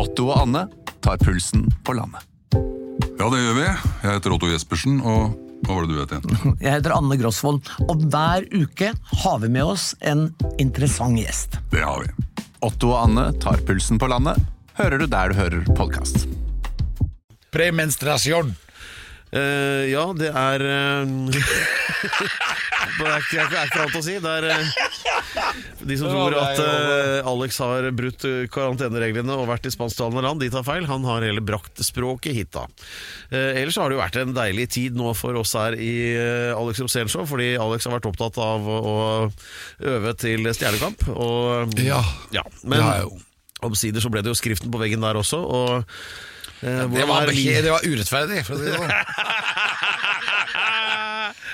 [0.00, 0.62] Otto og Anne
[1.04, 2.24] tar pulsen på landet.
[3.20, 3.64] Ja, det gjør vi.
[3.66, 5.34] Jeg heter Otto Jespersen, og
[5.66, 6.54] hva var det du het igjen?
[6.64, 8.94] Jeg heter Anne Grosvold, og hver uke
[9.24, 10.30] har vi med oss en
[10.62, 11.58] interessant gjest.
[11.74, 12.44] Det har vi.
[12.64, 14.40] Otto og Anne tar pulsen på landet,
[14.80, 16.24] hører du der du hører podkast.
[17.52, 18.54] Premenstrasjon.
[19.30, 21.06] Uh, ja, det er uh,
[23.00, 24.16] Det er ikke, ikke annet å si.
[24.20, 24.72] Det er eh,
[25.86, 30.42] De som tror at uh, Alex har brutt eh, karantenereglene og vært i spansktalende land,
[30.42, 30.86] de tar feil.
[30.90, 32.66] Han har hele brakt språket hit, da.
[33.32, 36.58] Uh, ellers har det jo vært en deilig tid nå for oss her i uh,
[36.58, 38.98] Alex Rosénshow, fordi Alex har vært opptatt av å, å
[39.94, 41.06] øve til Stjernekamp.
[41.14, 42.02] Og, Ja,
[42.34, 43.14] ja, men jo.
[43.70, 45.40] omsider så ble det jo skriften på veggen der også.
[45.40, 45.94] Og
[46.60, 48.90] Det var, det var urettferdig, for å si det sånn.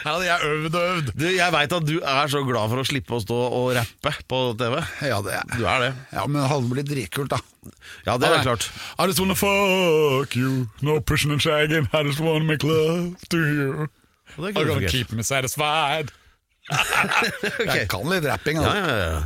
[0.07, 1.09] Hadde jeg øvd og øvd.
[1.19, 4.13] Du, jeg veit at du er så glad for å slippe å stå og rappe
[4.31, 4.77] på TV.
[5.09, 5.93] Ja, det er Du er det.
[6.15, 7.41] Ja, men det hadde blitt dritkult, da.
[8.07, 8.69] Ja, det er klart.
[9.03, 11.89] I just wanna fuck you, no pushing and shagging.
[11.93, 13.89] I just wanna make love to you.
[14.39, 16.13] I'm gonna keep me satisfied.
[17.67, 18.87] Jeg kan litt rapping, Ja, altså.
[18.87, 19.25] ja, ja.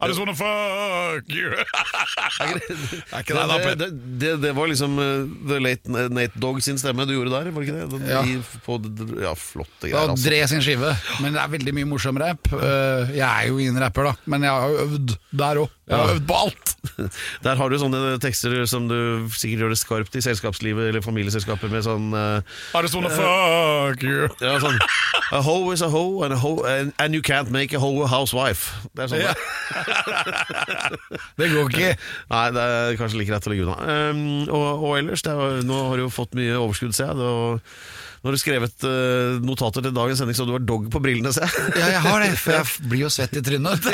[0.00, 1.50] I just wanna fuck you.
[1.54, 3.76] det er ikke det, da, Det, Petter.
[3.76, 3.88] det,
[4.22, 7.60] det, det var liksom uh, The Late Nate Dog sin stemme du gjorde der, var
[7.64, 7.88] det ikke det?
[7.92, 8.22] Den, Ja.
[8.24, 8.78] i, på,
[9.20, 10.24] ja, flotte Det greier, altså.
[10.30, 12.48] Dre sin skive, men det er veldig mye morsom rap.
[12.56, 15.76] Eh, Jeg er jo ingen rapper, da, men jeg har jo øvd der òg.
[15.90, 16.66] Jeg har øvd på alt.
[17.44, 21.68] Der har du sånne tekster som du sikkert gjør det skarpt i selskapslivet eller familieselskaper
[21.68, 22.40] med sånn uh,
[22.72, 24.30] I just wanna fuck you.
[24.40, 24.78] Ja, sånn
[25.34, 28.04] A hoe is a hoe, and, a hoe and, and you can't make a hoe
[28.06, 28.70] a housewife.
[28.96, 29.34] Det er sånn Ja.
[31.40, 31.94] Det går ikke.
[32.30, 33.78] Nei, det er kanskje like greit å ligge unna.
[34.12, 37.24] Um, og, og ellers, er, nå har du jo fått mye overskudd, ser jeg.
[37.24, 37.74] Og,
[38.20, 41.32] nå har du skrevet uh, notater til dagens sending så du har dog på brillene,
[41.32, 41.70] ser jeg.
[41.80, 43.88] Ja, jeg har det, for jeg blir jo svett i trynet.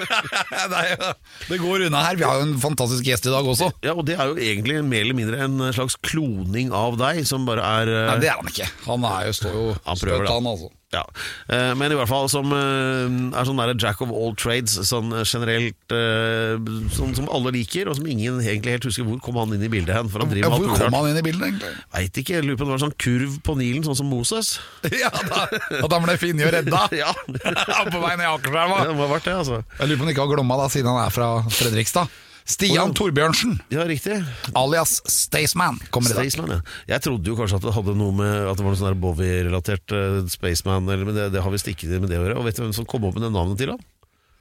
[0.74, 1.14] Nei, ja.
[1.48, 2.20] det går unna her.
[2.20, 3.70] Vi har jo en fantastisk gjest i dag også.
[3.86, 7.48] Ja, Og det er jo egentlig mer eller mindre en slags kloning av deg, som
[7.48, 8.04] bare er uh...
[8.12, 8.68] Nei, det er han ikke.
[8.90, 10.72] Han er jo, står jo støtt, han altså.
[10.92, 11.02] Ja,
[11.48, 15.08] eh, Men i hvert fall som eh, er sånn der jack of all trades, sånn
[15.24, 16.58] generelt eh,
[16.92, 19.70] sånn som alle liker, og som ingen egentlig helt husker hvor kom han inn i
[19.72, 20.10] bildet hen.
[20.12, 21.72] For han Ja, driver hvor kom han inn i bildet, egentlig?
[21.96, 24.52] Veit ikke, lurer på om det var sånn kurv på Nilen, sånn som Moses.
[25.02, 25.46] Ja, da,
[25.80, 28.82] At han ble funnet og redda Ja, på vei ned Akerselva.
[28.84, 29.62] det må ha vært det, altså.
[29.80, 32.12] Jeg lurer på om han ikke har Glomma, da, siden han er fra Fredrikstad.
[32.44, 34.16] Stian Torbjørnsen, Ja, riktig.
[34.58, 36.24] alias Staysman, kommer i dag.
[36.26, 36.60] Staysman, ja.
[36.96, 39.94] Jeg trodde jo kanskje at det hadde noe med At det var noe sånn Bowie-relatert
[39.94, 42.38] uh, Spaceman, eller, men det, det har visst ikke med det å gjøre.
[42.40, 43.82] Og vet du hvem som kom opp med det navnet til han?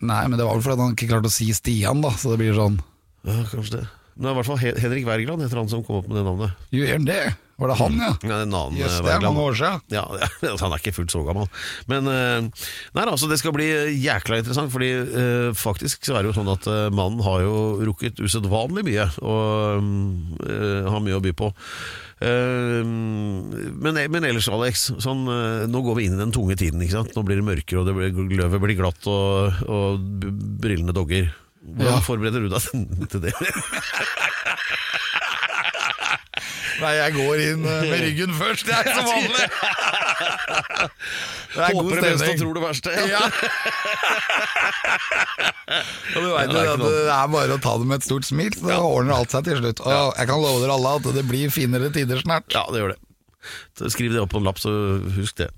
[0.01, 2.39] Nei, men det var vel fordi han ikke klarte å si Stian, da, så det
[2.41, 2.79] blir sånn
[3.27, 3.85] Ja, kanskje det.
[4.17, 6.17] Men det er i hvert fall He- Henrik Wergeland heter han som kom opp med
[6.19, 6.57] det navnet.
[6.73, 7.21] Gjør han det?
[7.61, 8.09] Var det han, ja?
[8.11, 9.83] Ja, det er en annen Jøss, eh, det er mange år siden.
[9.93, 10.29] Ja, ja,
[10.63, 11.49] han er ikke fullt så gammel.
[11.91, 12.67] Men eh,
[12.97, 13.67] nei, altså, det skal bli
[14.01, 17.57] jækla interessant, fordi eh, faktisk så er det jo sånn at eh, mannen har jo
[17.91, 21.51] rukket usedvanlig mye, og eh, har mye å by på.
[22.21, 26.77] Uh, men, men ellers, Alex, sånn, uh, nå går vi inn i den tunge tiden.
[26.85, 30.27] Nå blir det mørkere, og det blir, løvet blir glatt, og, og
[30.61, 31.31] brillene dogger.
[31.65, 31.97] Hvordan Ja.
[32.05, 32.61] forbereder du deg
[33.15, 33.33] til det?
[36.79, 39.47] Nei, jeg går inn eh, med ryggen først, jeg, som vanlig.
[41.51, 42.89] Det er god Håper det beste og tror det verste.
[43.11, 43.21] Ja.
[46.15, 48.53] Og du vet, det er det er bare å ta det med et stort smil,
[48.57, 49.79] så ordner alt seg til slutt.
[49.87, 52.47] Og jeg kan love dere alle at det blir finere tider snart.
[52.55, 52.99] Ja, det gjør det.
[53.79, 54.71] Så Skriv det opp på en lapp, så
[55.17, 55.49] husk det.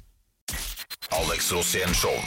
[1.13, 2.17] Alex Rosén Show.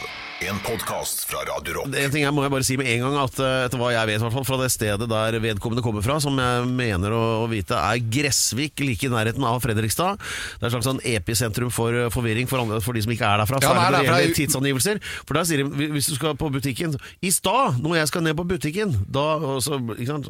[0.41, 1.87] En podkast fra Radio Rock.
[1.97, 4.09] En ting jeg må jeg bare si med en gang at eh, Etter hva jeg
[4.11, 7.21] vet i hvert fall fra det stedet der vedkommende kommer fra, som jeg mener å,
[7.41, 10.21] å vite er Gressvik, like i nærheten av Fredrikstad.
[10.21, 13.31] Det er et slags sånn episentrum for eh, forvirring for, andre, for de som ikke
[13.33, 13.63] er derfra.
[13.65, 15.01] Ja, nei, det derfra- tidsangivelser.
[15.25, 18.37] For der sier de hvis du skal på butikken I stad, når jeg skal ned
[18.37, 19.27] på butikken, da
[19.65, 20.29] så, ikke sant?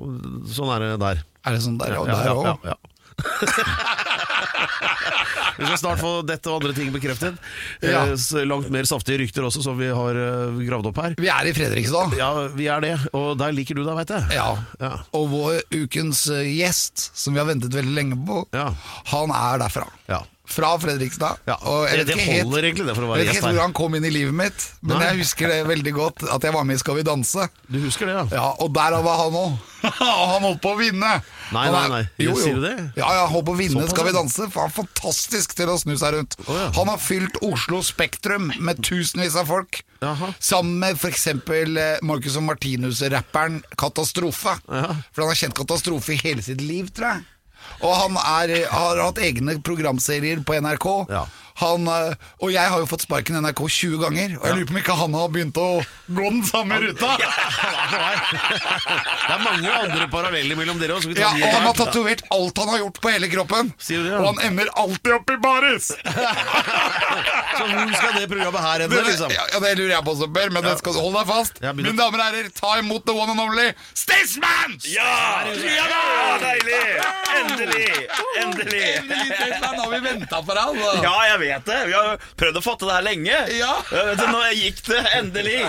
[0.55, 1.25] Sånn er det der.
[1.51, 2.47] Er det sånn der og Ja, der òg?
[2.53, 2.79] ja, ja.
[5.59, 7.39] Vi skal snart få dette og andre ting bekreftet.
[7.81, 8.03] Ja.
[8.13, 11.15] Eh, langt mer saftige rykter også, som vi har eh, gravd opp her.
[11.21, 12.17] Vi er i Fredrikstad.
[12.21, 14.37] Ja, vi er det, og der liker du deg, veit jeg.
[14.37, 14.49] Ja.
[14.83, 14.93] Ja.
[15.17, 18.69] Og vår ukens eh, gjest, som vi har ventet veldig lenge på, Ja.
[19.13, 19.87] han er derfra.
[20.11, 20.21] Ja.
[20.47, 21.39] Fra Fredrikstad.
[21.49, 23.47] Ja, Og jeg vet det ikke helt- holder egentlig, det, for å være gjest ikke
[23.47, 23.53] her.
[23.57, 25.07] hvor han kom inn i livet mitt, men Nei.
[25.11, 27.49] jeg husker det veldig godt at jeg var med i Skal vi danse.
[27.69, 28.25] Du husker det, ja?
[28.33, 29.59] Ja, Og der var han òg.
[29.87, 31.23] han holdt på å vinne!
[31.53, 32.01] Nei, nei, nei.
[32.19, 32.37] Jo, jo.
[32.43, 32.73] Sier du det?
[32.97, 34.49] Ja, ja, holdt på å vinne Skal vi danse.
[34.51, 36.35] For han er fantastisk til å snu seg rundt.
[36.49, 36.71] Oh, ja.
[36.79, 39.83] Han har fylt Oslo Spektrum med tusenvis av folk.
[40.03, 40.33] Aha.
[40.43, 41.29] Sammen med f.eks.
[42.03, 44.57] Marcus og Martinus-rapperen Katastrofe.
[44.69, 44.95] Ja.
[45.13, 47.25] For han har kjent Katastrofe i hele sitt liv, tror jeg.
[47.83, 50.87] Og han er, har hatt egne programserier på NRK.
[51.13, 51.25] Ja.
[51.57, 52.13] Han, eh,
[52.45, 54.79] og jeg har jo fått sparken i NRK 20 ganger, og jeg lurer på om
[54.83, 57.15] ikke han har begynt å gå den samme ruta.
[57.17, 57.25] Det
[59.33, 61.15] er mange andre paralleller mellom dere også.
[61.17, 63.73] Ja, og han har tatovert alt han har gjort på hele kroppen.
[63.81, 64.19] Det, ja?
[64.21, 65.87] Og han ender alltid opp i baris!
[67.57, 69.31] Så hvor skal det programmet her ende, liksom?
[69.33, 71.55] ja, det lurer jeg på også, Per, men det skal, hold deg fast.
[71.79, 74.77] Mine damer og herrer, ta imot the one and only Staysman!
[74.93, 75.41] Ja!
[75.57, 76.03] ja da!
[76.45, 77.01] Deilig!
[77.41, 77.89] Endelig!
[78.43, 78.85] Endelig!
[79.01, 80.91] Endelig, Staysman, har vi venta på deg, altså.
[81.01, 81.79] Ja, jeg vet det.
[81.91, 83.39] Vi har prøvd å få til det her lenge.
[83.57, 83.73] Ja.
[83.93, 85.61] Vet Nå gikk det endelig.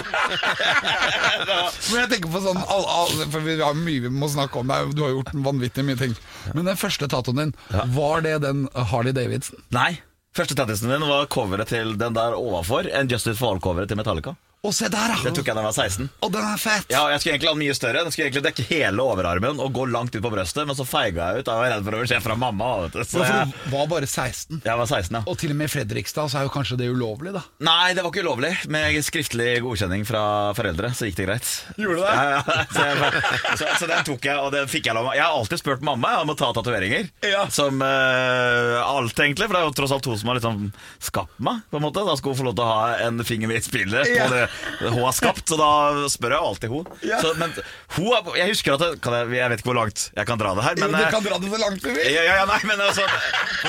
[1.90, 4.74] Men jeg tenker på sånn all, all, For vi har mye vi må snakke om.
[4.94, 6.18] Du har gjort vanvittig mye ting.
[6.54, 7.56] Men den første tatoen din,
[7.96, 9.62] var det den Harley Davidson?
[9.76, 10.00] Nei.
[10.38, 12.86] Første tattisen din var coveret til den der overfor.
[12.94, 14.36] En Justice for All-coveret til Metallica.
[14.65, 16.07] Å, se der, Det tok jeg da jeg var 16.
[16.25, 16.88] Og den er fett!
[16.89, 18.01] Ja, Jeg skulle egentlig ha den mye større.
[18.04, 21.27] Den skulle egentlig dekke hele overarmen og gå langt ut på brøstet, men så feiga
[21.30, 21.45] jeg ut.
[21.48, 22.69] Da var jeg redd for å se fra mamma.
[22.88, 23.04] Vet du.
[23.06, 24.62] Så Ja, jeg, for du var bare 16.
[24.65, 25.21] jeg var 16, ja.
[25.30, 27.44] Og til og med i Fredrikstad så er jo kanskje det ulovlig, da.
[27.69, 28.51] Nei, det var ikke ulovlig.
[28.74, 30.24] Med skriftlig godkjenning fra
[30.57, 31.51] foreldre så gikk det greit.
[31.77, 32.18] Gjorde det?
[32.18, 32.57] Ja, ja.
[32.77, 33.21] Så, jeg,
[33.62, 36.15] så, så den tok jeg, og den fikk jeg lov Jeg har alltid spurt mamma
[36.24, 37.07] om å ta tatoveringer.
[37.25, 37.45] Ja.
[37.54, 39.48] Som uh, alt, egentlig.
[39.48, 40.68] For det er jo tross alt hun som har liksom
[41.04, 41.62] skapt meg.
[41.71, 43.65] På en måte Da skal hun få lov til å ha en finger med i
[43.65, 44.25] spillet Ja.
[44.27, 44.47] på det
[44.82, 45.46] hun har skapt.
[45.48, 45.70] Så da
[46.12, 46.90] spør jeg alltid hun.
[47.08, 47.20] Ja.
[47.24, 47.54] Så, men
[47.98, 50.42] hun er, jeg husker at det, kan jeg, jeg vet ikke hvor langt jeg kan
[50.42, 52.02] dra det her, men Men, du eh, kan dra det så langt du vil.
[52.14, 53.06] ja, ja, ja, nei, men altså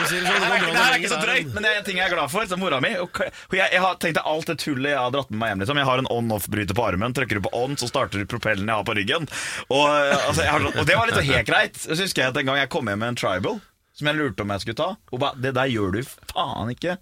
[0.08, 2.00] si det sånn, det er, her er ikke så drøyt, men det er en ting
[2.00, 2.46] jeg er glad for.
[2.48, 2.92] Som mora mi.
[2.98, 3.22] Og
[3.56, 5.64] jeg, jeg har tenkt alt det tullet jeg har dratt med meg hjem.
[5.64, 5.80] Liksom.
[5.82, 7.16] Jeg har en on-off-bryter på armen.
[7.16, 9.28] Trykker du på on, så starter du propellen jeg har på ryggen.
[9.68, 11.80] Og, altså, jeg har, og det var litt helt greit.
[11.82, 13.58] Så husker jeg at en gang jeg kom hjem med en tribal
[13.98, 14.92] som jeg lurte om jeg skulle ta.
[15.10, 16.98] Hun ba, det der gjør du faen ikke.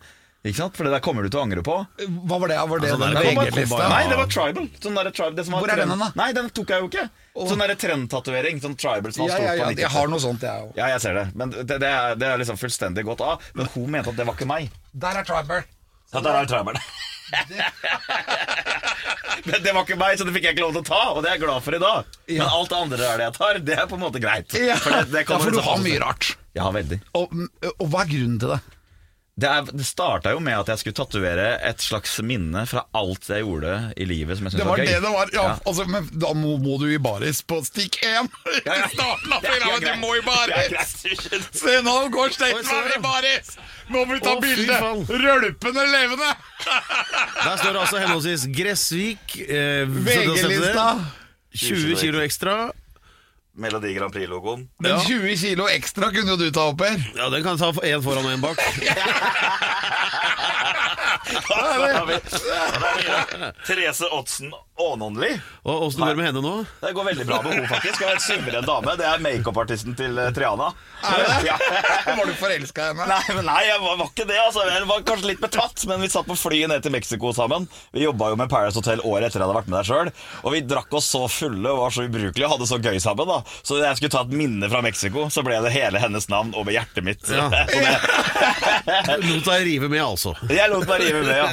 [0.46, 0.76] Ikke sant?
[0.78, 1.74] For det der kommer du til å angre på.
[2.06, 2.56] Hva var det?
[2.70, 3.88] Var det Altså, den det bare- VG-lista?
[3.90, 4.66] Nei, det var tribal.
[4.84, 6.10] Sånn der tribe, det som var Hvor er den trend- da?
[6.22, 7.04] Nei, den tok jeg jo ikke.
[7.50, 8.60] Sånn der trendtatovering.
[8.62, 9.96] Sånn tribal som var Ja, stort ja, ja, på jeg 90-tallet.
[9.96, 10.72] har noe sånt, jeg òg.
[10.76, 11.26] Ja, jeg ser det.
[11.34, 13.42] Men det, det, er, det er liksom fullstendig gått av.
[13.54, 14.70] Men hun mente at det var ikke meg.
[14.94, 15.64] Der er tribal.
[16.14, 16.78] Ja, der er tribal.
[19.46, 21.22] Men det var ikke meg, så det fikk jeg ikke lov til å ta, og
[21.22, 22.04] det er jeg glad for i dag.
[22.30, 24.56] Men alt det andre der det jeg tar, det er på en måte greit.
[24.58, 26.30] Ja, For, det, det ja, for du har mye rart.
[26.56, 26.98] Ja, veldig.
[27.18, 27.34] Og,
[27.76, 28.60] og hva er grunnen til det?
[29.36, 33.26] Det, er- det starta jo med at jeg skulle tatovere et slags minne fra alt
[33.28, 34.86] jeg gjorde i livet som jeg Det var var gøy.
[34.88, 35.32] det det var.
[35.34, 35.56] Ja, Ja.
[35.68, 38.30] Altså, men da må, må du i baris på stikk én!
[38.64, 38.86] Ja, ja.
[38.94, 40.94] starten av programmet, du må i baris!
[41.60, 43.52] Se nå går Staysman i baris!
[43.92, 44.80] Nå må vi ta Å, bilde!
[45.26, 46.32] Rølpende levende!
[46.64, 50.88] Der står det altså henholdsvis Gressvik eh, VG-lista.
[51.56, 52.56] 20 kilo ekstra.
[53.56, 54.68] Melodi Grand Prix-logoen.
[54.78, 55.00] Men Ja.
[55.06, 56.98] 20 kilo ekstra kunne jo du ta opp her.
[57.16, 58.58] Ja, Den kan jeg ta én foran og én bak.
[63.66, 65.30] Therese Oddsen Aanonli.
[65.64, 66.54] Og Åssen går det med henne nå?
[66.82, 68.02] Det går veldig bra med henne, faktisk.
[68.02, 68.94] Hun er en suveren dame.
[69.00, 70.68] Det er makeupartisten til eh, Triana.
[71.00, 71.36] Er det?
[71.48, 71.56] Ja.
[72.18, 73.06] Var du forelska i henne?
[73.08, 74.36] Nei, men nei, jeg var, var ikke det.
[74.42, 77.66] altså Jeg var kanskje litt betatt, men vi satt på flyet ned til Mexico sammen.
[77.96, 80.12] Vi jobba jo med Paradise Hotel året etter jeg hadde vært med der sjøl.
[80.44, 83.32] Og vi drakk oss så fulle og var så ubrukelige og hadde så gøy sammen.
[83.32, 86.28] da Så da jeg skulle ta et minne fra Mexico, så ble det hele hennes
[86.32, 87.24] navn over hjertet mitt.
[87.32, 87.48] Ja.
[87.66, 90.32] Så det, Lot deg rive med, altså.
[90.50, 91.46] jeg lot meg rive med, ja.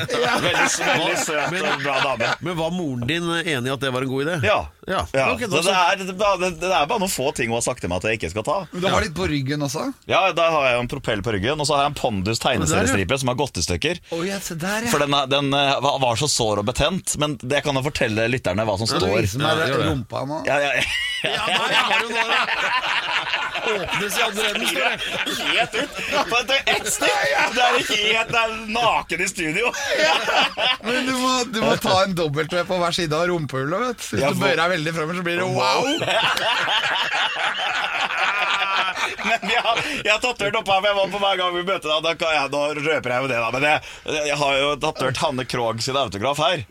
[0.44, 2.30] Veldig, veldig søt og bra dame.
[2.46, 4.36] Men var moren din enig i at det var en god idé?
[4.44, 4.60] Ja.
[4.88, 5.25] Ja, ja.
[5.31, 7.56] Okay, da så så- det er, det, er- det er bare noen få ting hun
[7.56, 8.56] har sagt til meg at jeg ikke skal ta.
[8.74, 9.94] Men du har litt på ryggen også?
[10.12, 13.18] Ja, Da har jeg en propell på ryggen, og så har jeg en Pondus tegneseriestripe
[13.19, 14.00] som har gått i stykker.
[14.12, 14.92] Oh, ja, der, ja.
[14.92, 18.65] For den, den eh, var så sår og betent, men det kan jo fortelle lytterne
[18.68, 19.21] hva som Du står.
[19.21, 19.89] viser meg Ja, gjør det.
[19.94, 20.44] rumpa nå.
[20.45, 20.71] Ja, ja,
[21.24, 23.49] Ja, ja, ja, ja, noe.
[23.64, 24.68] Åpnes i andre enden.
[25.40, 25.90] Helt ut!
[26.30, 27.20] På et ett stikk!
[27.56, 29.72] Det er helt det er naken i studio.
[30.84, 34.04] Men du må, du må ta en W på hver side av rumpehullet.
[34.14, 35.84] Hvis du bøyer deg veldig fremover, så blir det wow!
[39.23, 42.06] Men jeg har, jeg har tatovert for jeg var på hver gang vi møter deg.
[42.06, 43.49] Da kan jeg, nå røper jeg jo det, da.
[43.56, 46.65] Men jeg, jeg har jo tatovert Hanne Krogh sin autograf her.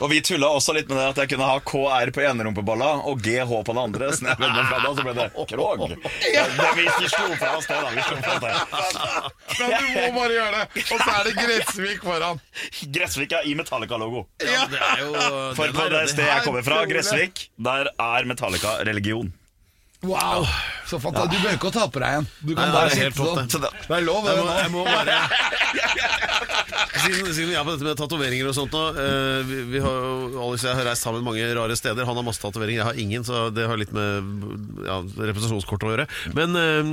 [0.00, 2.88] Og vi tulla også litt med det at jeg kunne ha KR på ene rumpebolla
[3.08, 4.08] og GH på den andre.
[4.16, 5.84] Så når jeg fra da, så ble det Krog.
[5.92, 7.92] Det, vi, vi slo fra oss det, da.
[7.94, 8.54] Vi slo fra oss det.
[9.60, 10.86] Men du må bare gjøre det!
[10.88, 12.42] Og så er det Gressvik foran.
[12.96, 14.24] Gressvik er i Metallica-logo.
[14.42, 15.12] Ja, det er jo
[15.58, 16.82] For på det stedet jeg kommer fra.
[16.90, 19.30] Gressvik, der er Metallica religion.
[20.02, 20.46] Wow!
[20.90, 21.30] Så fantastisk.
[21.32, 22.26] Du behøver ikke å ta på deg en.
[22.42, 23.62] Du kan Nei, bare sitte sånn.
[23.62, 23.70] det.
[23.86, 24.34] Det er lov, det.
[24.34, 25.18] Jeg må, jeg må bare
[27.02, 29.94] Siden, siden vi er på dette med tatoveringer og sånt nå uh, vi, vi har,
[30.44, 32.06] Alex og jeg har reist sammen mange rare steder.
[32.06, 35.92] Han har masse tatoveringer, jeg har ingen, så det har litt med ja, representasjonskortet å
[35.94, 36.06] gjøre.
[36.36, 36.92] Men uh,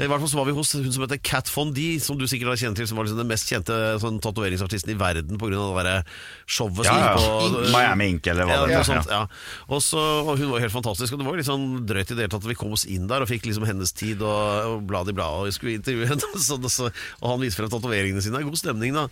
[0.00, 2.24] i hvert fall så var vi hos hun som heter Cat Von D, som du
[2.30, 5.50] sikkert har kjent til, som var liksom den mest kjente sånn, tatoveringsartisten i verden pga.
[5.52, 5.96] det derre
[6.46, 7.12] showet som Ja, ja.
[7.18, 8.88] gikk på Miami Ink, eller hva ja, det var.
[8.92, 9.22] sånt, ja.
[9.68, 12.24] Og, så, og hun var helt fantastisk, og det var litt sånn drøyt i det
[12.28, 14.84] hele tatt at vi kom oss inn der og fikk liksom hennes tid og, og
[14.90, 16.90] blad i blad, og vi skulle intervjue henne, og, så,
[17.22, 18.42] og han viser frem tatoveringene sine.
[18.46, 19.06] God stemning, da.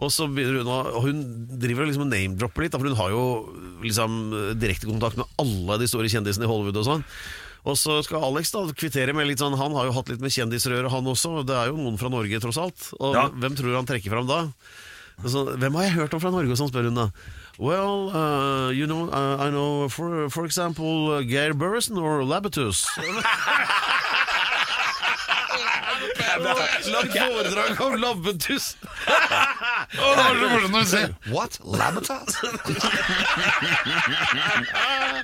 [0.00, 1.22] Og så begynner hun å Og hun
[1.60, 3.24] driver og liksom name-dropper litt, da, for hun har jo
[3.84, 4.18] liksom
[4.62, 7.04] direktekontakt med alle de store kjendisene i Hollywood og sånn.
[7.64, 10.32] Og så skal Alex da kvittere med litt sånn Han har jo hatt litt med
[10.34, 11.38] kjendisrøre, han også.
[11.48, 12.90] Det er jo noen fra Norge, tross alt.
[13.00, 13.28] Og Ja.
[13.32, 14.42] hvem tror han trekker fram da?
[15.24, 17.06] Så, hvem har jeg hørt om fra Norge, og sånn spør hun da.
[17.58, 22.86] Well, uh, you know, uh, I know, for, for example, uh, Geir Børresen or Labatus.
[26.90, 28.76] Lagt foredrag om Labbetuss.
[29.06, 29.14] Å,
[29.94, 31.58] det var så morsomt når du sier What?
[31.62, 32.34] Labatas?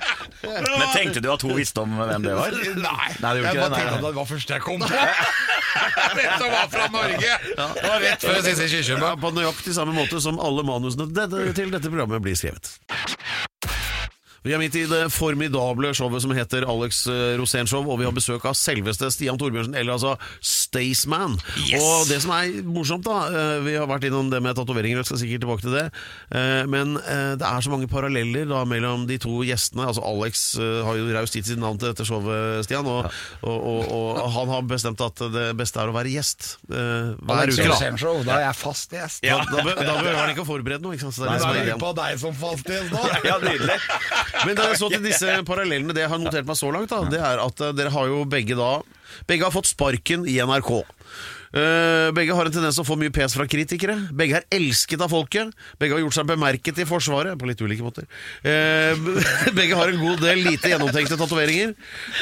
[0.79, 2.55] Men tenkte du at hun visste om hvem det var?
[2.55, 4.89] Nei, Nei, det jeg bare tenkte at det var første jeg kom på.
[6.41, 7.37] Som var fra Norge.
[7.55, 9.13] Det var rett før siste Ja, Kyrkjebø.
[9.21, 11.07] på nøyaktig samme måte som alle manusene
[11.55, 12.75] til dette programmet blir skrevet.
[14.41, 18.07] Vi er midt i det formidable showet som heter Alex eh, Rosén Show, og vi
[18.07, 21.35] har besøk av selveste Stian Torbjørnsen, eller altså Staysman.
[21.77, 25.05] Og det som er morsomt, da eh, Vi har vært innom det med tatoveringer, og
[25.05, 25.83] skal sikkert tilbake til det,
[26.33, 29.85] eh, men det er så mange paralleller da mellom de to gjestene.
[29.91, 33.11] Altså Alex har jo raust gitt sitt navn til dette showet, Stian, og,
[33.45, 37.43] og, og, og han har bestemt at det beste er å være gjest eh, hver
[37.45, 37.67] Alex uke.
[37.69, 37.77] da.
[37.77, 39.21] Rosénshow, da er jeg fast gjest.
[39.21, 40.97] Da, da, be- da behøver han ikke å forberede noe.
[40.97, 41.19] Ikke sant?
[41.19, 43.05] Så det er det Da er på deg som fast gjest nå.
[43.29, 43.77] Ja, nydelig.
[44.45, 47.03] Men da jeg så til disse parallellene, det jeg har notert meg så langt, da,
[47.11, 48.73] det er at eh, dere har jo begge da
[49.27, 50.69] Begge har fått sparken i NRK.
[51.51, 53.97] Eh, begge har en tendens å få mye pes fra kritikere.
[54.15, 55.51] Begge er elsket av folket.
[55.81, 58.07] Begge har gjort seg bemerket i Forsvaret, på litt ulike måter.
[58.47, 58.95] Eh,
[59.57, 61.73] begge har en god del lite gjennomtenkte tatoveringer.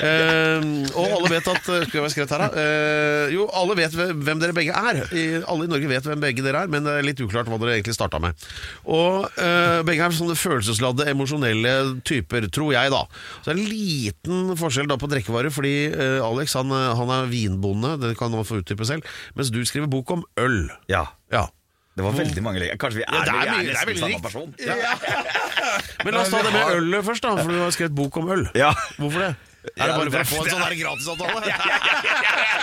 [0.06, 2.64] Eh, og alle vet at Skal jeg være skrevet her, da?
[3.34, 5.02] Jo, alle vet hvem dere begge er.
[5.50, 7.78] Alle i Norge vet hvem begge dere er, men det er litt uklart hva dere
[7.78, 8.48] egentlig starta med.
[8.90, 9.28] Og
[9.86, 11.76] begge er sånne følelsesladde, emosjonelle
[12.08, 13.04] typer, tror jeg, da.
[13.44, 15.76] Så det er en liten forskjell da på drikkevarer, fordi
[16.26, 20.12] Alex han, han er vinbonde, det kan man få utdype selv, mens du skriver bok
[20.12, 20.70] om øl.
[20.92, 21.06] Ja.
[21.32, 21.48] Ja.
[22.00, 22.78] Det var veldig mange leger.
[22.80, 24.54] Kanskje vi er, Ja, det er vi mye- det er samme person?
[26.06, 28.30] Men la oss ta det med ølet først, da, for du har skrevet bok om
[28.38, 28.46] øl.
[28.56, 28.72] Ja.
[28.98, 29.34] Hvorfor det?
[29.60, 31.40] Er det Ja, bare for å få en sånn her gratisavtale?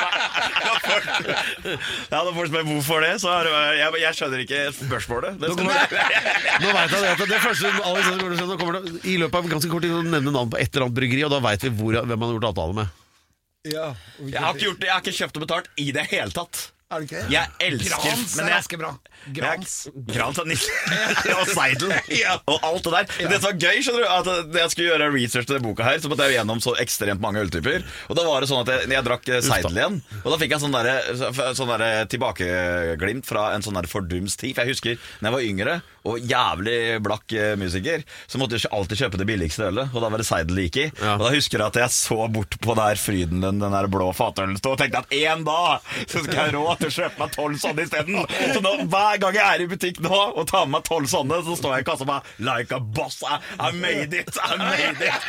[2.11, 5.39] Ja, Når folk spør hvorfor det, så er det jeg, jeg skjønner ikke spørsmålet.
[5.41, 5.75] Det Nå kommer-
[6.63, 8.05] Nå vet jeg det, at det første Alex
[8.61, 10.97] kommer til i løpet av ganske kort tid nevner nevne navn på et eller annet
[11.01, 13.03] bryggeri, og da veit vi hvor, hvem han har gjort avtale med.
[13.67, 13.91] Ja,
[14.23, 16.61] Jeg har ikke gjort det, jeg har ikke kjøpt og betalt i det hele tatt.
[16.87, 17.31] Er det ikke det?
[17.35, 18.91] Jeg elsker Grans men er jeg- ganske bra.
[19.35, 19.73] Grans.
[19.91, 20.71] Jeg- Grans og Nisse
[21.41, 21.91] og Seidel.
[22.47, 23.09] Og alt det der.
[23.25, 25.67] Men det som var gøy, skjønner du, at da jeg skulle gjøre research til denne
[25.67, 27.83] boka her, så måtte jeg jo gjennom så ekstremt mange øltyper.
[28.07, 30.55] Og da var det sånn at jeg, jeg drakk eh, Seidel igjen, og da fikk
[30.55, 34.55] jeg sånn derre sånn der tilbakeglimt fra en sånn der fordums tid.
[34.55, 35.77] For jeg husker når jeg var yngre
[36.07, 40.11] og jævlig blakk eh, musiker, så måtte jeg alltid kjøpe det billigste ølet, og da
[40.15, 40.87] var det Seidel det gikk i.
[41.03, 41.17] Ja.
[41.19, 44.55] Og da husker jeg at jeg så bort på der Frydenlund, den der blå fatølen,
[44.61, 47.33] stå og tenkte at en dag så skal jeg ha råd til å kjøpe meg
[47.35, 48.27] tolv sånne isteden.
[48.55, 51.41] Så nå, hver gang jeg er i butikk nå og tar med meg tolv sånne,
[51.47, 54.37] så står jeg i kassa og bare Like a boss, I, I made it!
[54.37, 55.21] I made it!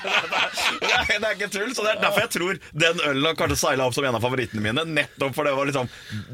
[0.80, 3.36] det, er, det er ikke tull, så det er derfor jeg tror den ølen har
[3.38, 4.84] kanskje seila opp som en av favorittene mine.
[4.96, 5.90] Nettopp for det var liksom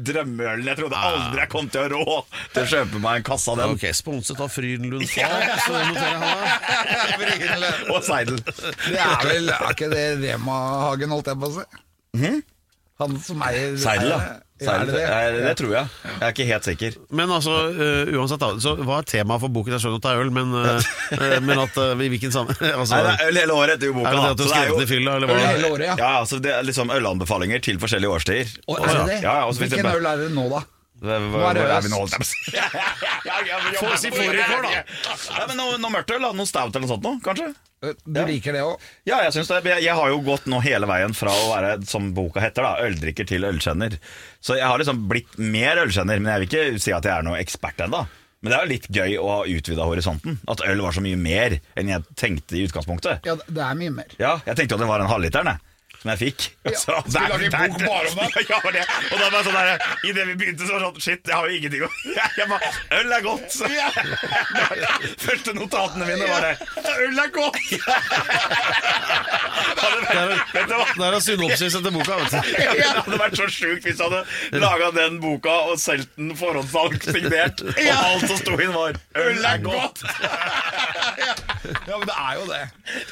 [0.07, 0.67] drømmeølen.
[0.71, 2.19] Jeg trodde aldri jeg kom til å rå
[2.55, 3.75] til å kjøpe meg en kasse av den.
[3.77, 5.05] Ok, Sponset av Frydenlund
[7.57, 7.73] da.
[7.93, 8.39] Og Seidel.
[8.41, 10.57] Det er vel Er ikke det Rema
[10.87, 11.67] Hagen, holdt jeg på å si?
[12.97, 14.19] Han som eier Seidel, ja.
[14.57, 15.33] Er Seidel, det det?
[15.35, 15.89] det, det tror jeg.
[16.07, 16.95] Jeg er ikke helt sikker.
[17.19, 19.75] Men altså, uh, uansett da, så hva er temaet for boken?
[19.75, 22.97] Jeg skjønner at det er øl, men, eh, men at uh, i hvilken sammenheng altså,
[22.97, 24.09] Nei, det er øl hele året etter jo boka.
[24.09, 25.35] er det det at du skrevet den i fylla, eller hva?
[25.37, 25.99] Øl hele året, ja.
[26.01, 28.57] Ja, altså det er liksom ølanbefalinger til forskjellige årstider.
[28.65, 29.19] Og, er det det?
[29.27, 30.63] Ja, ja, Hvilken øl er det nå, da?
[30.97, 32.57] Hva, er det hvor er vi nå, holdt jeg på å si?
[33.77, 34.71] Få si fårikål, da.
[35.37, 36.25] Ja, men noe, noe mørkt øl.
[36.33, 37.51] Noe stout eller noe sånt noe, kanskje?
[37.81, 38.81] Du liker det òg?
[39.05, 39.59] Ja, jeg synes det.
[39.69, 42.87] Jeg, jeg har jo gått nå hele veien fra å være, som boka heter, da,
[42.87, 43.99] øldrikker til ølkjenner.
[44.41, 47.27] Så jeg har liksom blitt mer ølkjenner, men jeg vil ikke si at jeg er
[47.27, 48.01] noen ekspert ennå.
[48.41, 50.39] Men det er jo litt gøy å ha utvida horisonten.
[50.49, 53.25] At øl var så mye mer enn jeg tenkte i utgangspunktet.
[53.29, 54.11] Ja, det er mye mer.
[54.21, 55.53] Ja, Jeg tenkte jo at det var en halvliteren.
[55.53, 55.66] jeg.
[56.01, 56.45] Som jeg fikk.
[56.77, 58.45] Så, Skulle lage en bok bare om det?
[58.51, 58.83] Ja, det.
[59.11, 61.35] Og da var sånn der, i det vi begynte, så var det sånn Shit, jeg
[61.35, 61.89] har jo ingenting å
[62.39, 63.47] Jeg bare Øl er godt!
[63.51, 63.65] Så.
[65.27, 66.53] Første notatene mine var det.
[67.07, 67.57] Øl er godt!
[70.07, 72.17] Det er en synopsis etter boka.
[72.21, 72.51] vet du.
[72.63, 76.33] Ja, det hadde vært så sjukt hvis jeg hadde laga den boka og solgt den
[76.37, 80.03] forhåndssalg signert, og alt som sto inn, var 'øl er godt'.
[81.87, 82.63] Ja, men det er jo det.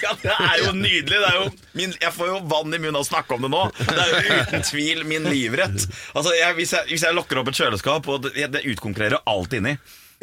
[0.04, 1.18] Ja, Det er jo nydelig.
[1.20, 3.52] Det er jo min, jeg får jo vann i munnen av å snakke om det
[3.56, 3.64] nå.
[3.82, 5.88] Det er jo uten tvil min livrett.
[6.14, 9.58] Altså, jeg, hvis, jeg, hvis jeg lokker opp et kjøleskap, og det, det utkonkurrerer alt
[9.58, 9.74] inni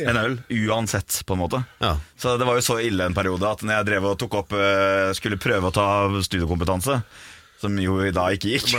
[0.02, 1.62] en øl, uansett, på en måte.
[1.83, 1.97] Ja.
[2.16, 4.54] Så det var jo så ille en periode at når jeg drev og tok opp
[4.57, 5.88] eh, skulle prøve å ta
[6.25, 7.02] studiekompetanse
[7.62, 8.73] som jo da ikke gikk.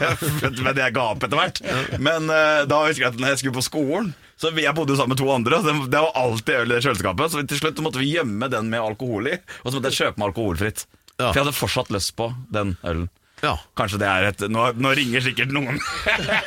[0.62, 1.60] Men det jeg ga opp etter hvert.
[1.98, 5.00] Men eh, da husker jeg at når jeg skulle på skolen så Jeg bodde jo
[5.00, 7.32] sammen med to andre, og det, var alltid øl i det kjøleskapet.
[7.32, 10.22] Så til slutt måtte vi gjemme den med alkohol i, og så måtte jeg kjøpe
[10.22, 10.84] meg alkoholfritt.
[11.16, 13.08] For jeg hadde fortsatt lyst på den ølen.
[13.44, 13.54] Ja.
[13.78, 15.78] Kanskje det er et Nå, nå ringer sikkert noen.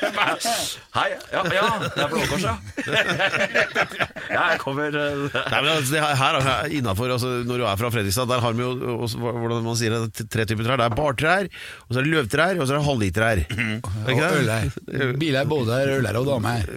[0.97, 1.07] Hei.
[1.31, 2.55] Ja, ja det er Blå Kors, ja.
[4.31, 7.65] Ja, jeg kommer eh, Nei, men altså, det her, her er innenfor, altså, Når du
[7.67, 10.79] er fra Fredrikstad, der har vi jo også, hvordan man sier det, tre typer trær.
[10.81, 11.49] Det er bartrær,
[11.87, 13.41] og så er det løvtrær, og så er det halvlitrær.
[13.55, 13.73] Mm.
[14.11, 14.69] Er ølær.
[15.21, 16.69] Biler både er ølær og damer.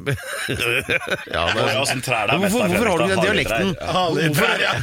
[0.51, 3.77] Ja, det er, Åssen trær det er Men hvorfor, hvorfor har du ikke den dialekten?
[3.99, 4.75] Halvlitertrær, ja.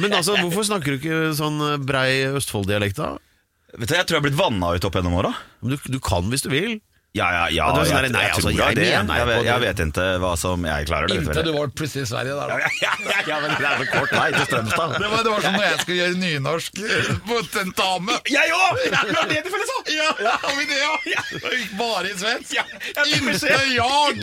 [0.00, 3.16] Men altså, hvorfor snakker du ikke sånn brei Østfold-dialekt da?
[3.78, 5.34] Vet du, Jeg tror jeg har blitt vanna ut opp gjennom åra.
[5.62, 6.80] Du, du kan hvis du vil.
[7.10, 7.64] Ja, ja, ja.
[7.66, 8.82] Ja, det er sånn jeg, nei, jeg, altså, tror jeg det.
[8.86, 9.46] mener Jeg, på vet- det.
[9.50, 11.14] jeg vet ikke hva som jeg klarer det.
[11.16, 11.48] vet Inntil du.
[11.50, 12.58] du var plutselig i Sverige der, da.
[12.84, 14.94] ja, ja, ja, men det er så kort vei til Strømstad.
[14.94, 16.78] Det var, det var som når jeg skulle gjøre nynorsk
[17.32, 18.20] på tentamen.
[18.38, 18.78] Jeg òg!
[18.86, 19.78] Det var det tilfellet, så!
[19.98, 20.92] Ja, har vi det, ja?
[21.10, 22.54] Jeg gikk bare i svensk.
[22.54, 24.22] Ja, jeg fikk Inte jag!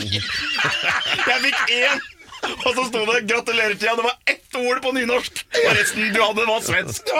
[1.27, 2.07] Jeg fikk én!
[2.67, 3.97] Og så sto det 'gratulerer til deg'.
[3.99, 7.13] Det var ett ord på nynorsk, og resten du hadde, var svensk.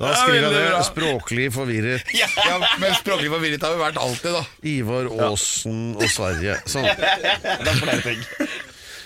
[0.00, 0.64] Da skriver jeg det.
[0.70, 0.82] bra.
[0.86, 2.12] Språklig forvirret.
[2.14, 2.28] Ja,
[2.78, 4.44] men språklig forvirret har vi vært alltid, da.
[4.62, 6.60] Ivar Aasen og Sverige.
[6.70, 6.86] Sånn.
[6.86, 8.22] Det er flere ting.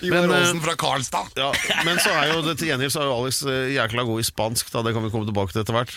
[0.07, 1.31] Ivar Men, eh, Aasen fra Karlstad.
[1.39, 1.49] Ja,
[1.87, 4.27] men så er jo det til gjengjeld så er jo Alex eh, jækla god i
[4.27, 4.83] spansk, da.
[4.85, 5.93] Det kan vi komme tilbake til etter hvert.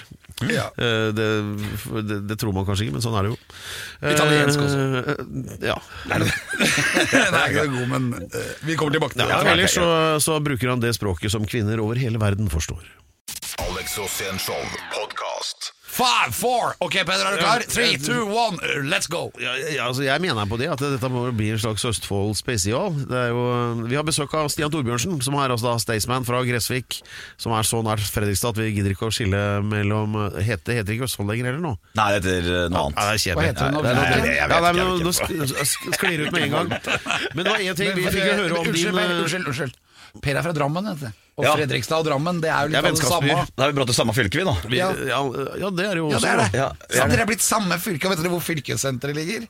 [0.51, 0.67] Ja.
[0.79, 1.29] Eh, Det,
[2.09, 3.39] det, det tror man kanskje ikke, men sånn er det jo.
[4.13, 5.17] Italiensk også.
[5.65, 5.79] Ja.
[6.11, 8.09] Nei, det er ikke så god, men
[8.69, 9.31] vi kommer tilbake til det.
[9.33, 9.89] ja ellers så,
[10.23, 12.85] så bruker han det språket som kvinner over hele verden forstår.
[13.65, 14.61] Alex Rosén Show
[14.95, 15.73] podkast.
[15.99, 16.77] Five, four.
[16.85, 17.63] Ok, Peder, er du klar?
[17.67, 19.33] Three, two, one, let's go.
[19.43, 22.95] Ja, ja, altså jeg mener på det at dette må bli en slags Østfold spesial.
[23.09, 23.43] Det er jo,
[23.89, 27.01] vi har besøk av Stian Torbjørnsen, som er altså da Staysman fra Gressvik.
[27.41, 31.09] Som er så nært Fredrikstad at vi gidder ikke å skille mellom Heter, heter ikke
[31.09, 31.75] Østfold lenger heller nå?
[31.99, 32.95] Nei, det heter noe Ja, annet.
[32.95, 33.35] det er.
[33.35, 33.83] Hva heter det nå?
[33.83, 35.13] Ja, Nei, jeg vet ikke, men Nå
[35.99, 36.73] sklir det ut med en gang.
[37.35, 39.77] Men det var én ting vi fikk høre om din Per, eh, unnskyld, unnskyld.
[40.23, 41.25] Per er fra Drammen, vet du.
[41.39, 41.53] Og Ja.
[41.55, 43.47] Fredrikstad og Drammen, det er jo litt av det samme.
[43.57, 44.57] Da er vi brått til samme fylke, vi, da.
[44.67, 46.25] vi, ja, ja, det er jo Ja, også.
[46.25, 46.51] det er det.
[46.59, 47.07] Ja, Så ja.
[47.13, 48.09] dere er blitt samme fylke.
[48.11, 49.47] Vet dere hvor fylkessenteret ligger?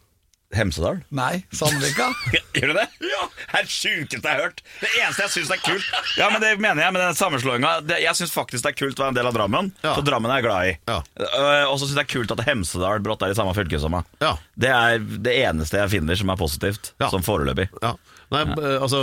[0.57, 1.03] Hemsedal?
[1.13, 2.07] Nei, Sandvika.
[2.57, 2.87] Gjør du det?
[3.05, 3.25] Ja!
[3.53, 4.63] Det er det sjukeste jeg har hørt.
[4.81, 7.73] Det eneste jeg syns er kult Ja, men det mener jeg med den sammenslåinga.
[8.01, 9.69] Jeg syns faktisk det er kult å være en del av Drammen.
[9.85, 9.93] Ja.
[9.99, 10.73] For Drammen er jeg glad i.
[10.89, 10.99] Ja.
[11.21, 13.81] Øh, Og så syns jeg det er kult at Hemsedal brått er i samme fylke
[13.83, 14.09] som meg.
[14.25, 14.35] Ja.
[14.57, 17.11] Det er det eneste jeg finner som er positivt, Ja.
[17.13, 17.69] sånn foreløpig.
[17.85, 17.93] Ja.
[18.29, 18.43] Nei,
[18.77, 18.99] altså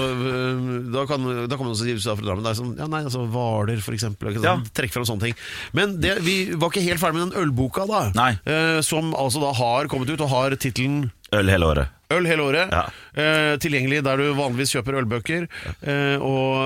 [0.93, 3.81] Da kan, da kan man også si fra Drammen sånn, ja, nei, altså Hvaler.
[3.81, 4.21] Ikke sant?
[4.45, 4.55] Ja.
[4.77, 5.37] Trekk fram sånne ting.
[5.77, 8.03] Men det, vi var ikke helt ferdig med den ølboka, da.
[8.17, 8.31] Nei.
[8.45, 11.91] Eh, som altså da har kommet ut og har tittelen Øl hele året.
[12.13, 12.69] Øl hele året.
[12.71, 12.85] Ja.
[13.17, 15.47] Eh, tilgjengelig der du vanligvis kjøper ølbøker.
[15.81, 16.61] Eh, og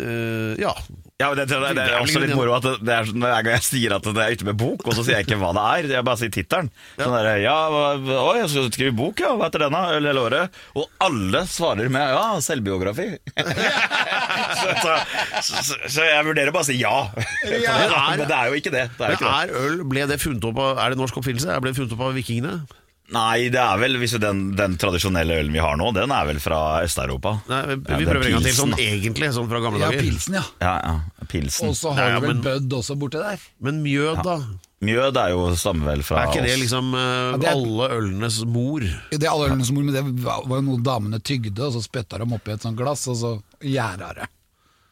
[0.00, 0.72] eh, ja.
[1.20, 3.56] Ja, men det, det, det, er også litt moro at det, er sånn hver gang
[3.58, 5.64] jeg sier at det er ute med bok, og så sier jeg ikke hva det
[5.76, 5.88] er.
[5.98, 6.70] Jeg bare sier tittelen.
[6.96, 9.34] Sånn der, ja, oi, jeg skal skrive bok, ja.
[9.36, 9.82] Hva heter den, da?
[9.98, 10.60] Øl hele året.
[10.80, 13.10] Og alle svarer med ja, selvbiografi.
[14.60, 14.96] så, så,
[15.44, 16.96] så, så jeg vurderer bare å si ja.
[18.16, 18.88] Men det er jo ikke det.
[18.96, 21.50] det, er Men er øl Ble det funnet opp av Er det norsk oppfinnelse?
[21.52, 22.60] Er det funnet opp av vikingene?
[23.10, 26.38] Nei, det er vel hvis den, den tradisjonelle ølen vi har nå, den er vel
[26.38, 27.32] fra Øst-Europa.
[27.50, 30.04] Nei, vi vi er prøver en gang til, sånn egentlig, sånn fra gamle Ja, dager.
[30.06, 30.44] pilsen, ja.
[30.62, 31.26] Ja, ja.
[31.30, 31.68] Pilsen.
[31.68, 33.38] Og så har Ja, ja, du vel men- Bud også borti der.
[33.60, 34.36] Men mjød, da?
[34.80, 36.60] Mjød er jo stammer vel fra Er ikke det oss.
[36.62, 38.80] liksom eh, det er- alle ølenes mor?
[39.10, 41.82] Det er alle ølenes mor, men det var var jo noe damene tygde, og så
[41.82, 44.28] spytta de oppi et sånt glass, og så gjerda det.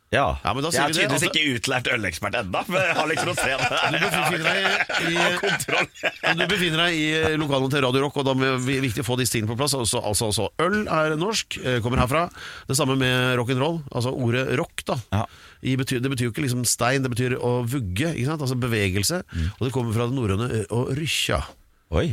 [0.09, 0.39] Ja.
[0.41, 2.81] Ja, men da jeg sier er vi det, tydeligvis altså- ikke utlært ølekspert ennå, men
[2.81, 3.27] jeg har liksom.
[3.29, 4.63] Du befinner deg
[5.05, 9.09] i, du befinner deg i lokalene til Radio Rock, og da er det viktig å
[9.09, 9.77] få disse tingene på plass.
[9.77, 12.25] Altså, altså, altså, øl er norsk, eh, kommer herfra.
[12.71, 13.83] Det samme med rock'n'roll.
[13.93, 14.97] Altså ordet rock, da.
[15.13, 15.23] Ja.
[15.69, 18.15] I betyr, det betyr jo ikke liksom stein, det betyr å vugge.
[18.15, 18.41] Ikke sant?
[18.47, 19.23] Altså bevegelse.
[19.59, 21.43] Og det kommer fra det norrøne å rykkja.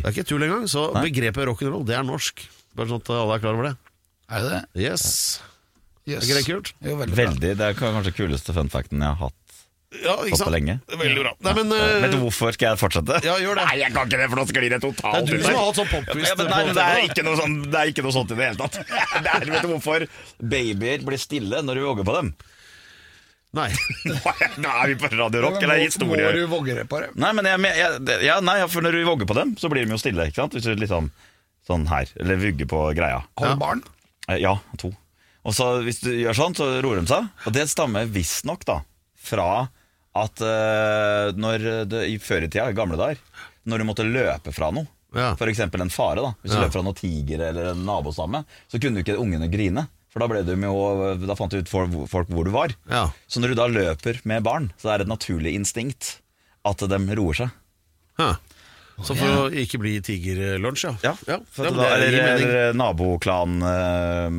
[0.02, 0.68] Det er ikke tull engang.
[0.72, 2.44] Så begrepet rock'n'roll, det er norsk.
[2.76, 3.76] Bare sånn at alle er klar over det.
[4.36, 4.64] Er det det?
[4.84, 5.06] Yes.
[6.06, 6.22] Yes.
[6.22, 6.74] Er ikke det kult?
[6.86, 7.16] Jo, veldig.
[7.18, 7.52] Veldig.
[7.58, 9.42] Det er kanskje kuleste fun facten jeg har hatt.
[9.96, 10.52] Ja, ikke sant?
[10.52, 10.74] lenge.
[10.92, 11.32] Veldig bra.
[11.46, 12.52] Nei, men Eh, eh, Vet du hvorfor?
[12.54, 13.20] Skal jeg fortsette?
[13.24, 13.64] Ja, gjør det.
[13.70, 15.56] Nei, jeg kan ikke det, for nå sklir det Det totalt er du ut som
[15.56, 16.26] har hatt sånn popquiz.
[16.28, 18.60] Ja, nei, det, er ikke noe sånn, det er ikke noe sånt i det hele
[18.60, 18.80] tatt.
[19.24, 20.06] Det er, vet du hvorfor
[20.54, 22.34] babyer blir stille når du våger på dem?
[23.56, 23.70] Nei.
[24.66, 26.26] Nå er vi på Radio Rock, eller Må- historie?
[26.28, 27.16] Må du våge på dem?
[27.24, 29.96] Nei, men jeg, jeg, ja, nei, for når du våger på dem, så blir de
[29.96, 30.28] jo stille.
[30.28, 30.58] ikke sant?
[30.58, 31.08] Hvis du liksom
[31.66, 33.24] sånn her, eller vugger på greia.
[33.40, 33.82] Har du barn?
[34.28, 34.92] Eh, Ja, to.
[35.46, 37.28] Og så hvis du gjør sånn, så roer de seg.
[37.46, 38.66] Og det stammer visstnok
[39.26, 39.50] fra
[40.16, 43.20] at uh, når det, i før i tida, i gamle dager,
[43.68, 45.32] når du måtte løpe fra noe, Ja.
[45.36, 46.64] eksempel en fare, da hvis du Ja.
[46.66, 49.88] løp fra noen tiger eller en nabostamme, så kunne du ikke ungene grine.
[50.12, 51.68] For da, ble du med, da fant du ut
[52.08, 52.72] folk hvor du var.
[52.90, 53.10] Ja.
[53.28, 56.20] Så når du da løper med barn, så er det et naturlig instinkt
[56.66, 57.50] at de roer seg.
[58.20, 58.30] Hæ.
[59.04, 61.14] Så for å ikke bli tigerlunsj, ja.
[61.28, 64.30] Ja, for Ja, at da, eller, eller naboklan øh,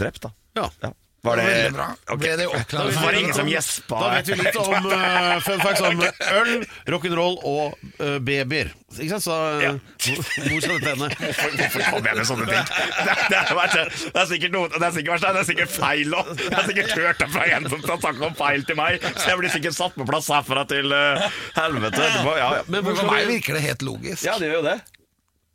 [0.00, 0.32] drept, da.
[0.56, 0.92] Ja.
[1.20, 1.28] Ja.
[1.30, 1.86] Var det Veldig bra.
[2.16, 2.94] Ble det oppklart?
[2.96, 3.98] Var det ingen som gjespa?
[4.00, 6.52] Da vet vi litt om uh, fun facts om øl,
[6.94, 8.70] rock'n'roll og uh, babyer.
[8.96, 9.26] Ikke sant?
[9.26, 11.10] Så uh, hvor, hvor skal dette ende?
[11.20, 12.72] Hvorfor, hvorfor kom jeg med sånne ting?
[13.04, 16.32] Det, det, er, det er sikkert noe Det er sikkert, det er sikkert feil òg.
[16.40, 19.28] Jeg har sikkert hørt det fra en som har sagt noe feil til meg, så
[19.28, 21.28] jeg blir sikkert satt på plass herfra til uh,
[21.60, 22.08] helvete.
[22.24, 22.64] Må, ja, ja.
[22.66, 24.24] Men Men for meg virker det helt logisk.
[24.24, 24.78] ja, det gjør jo det.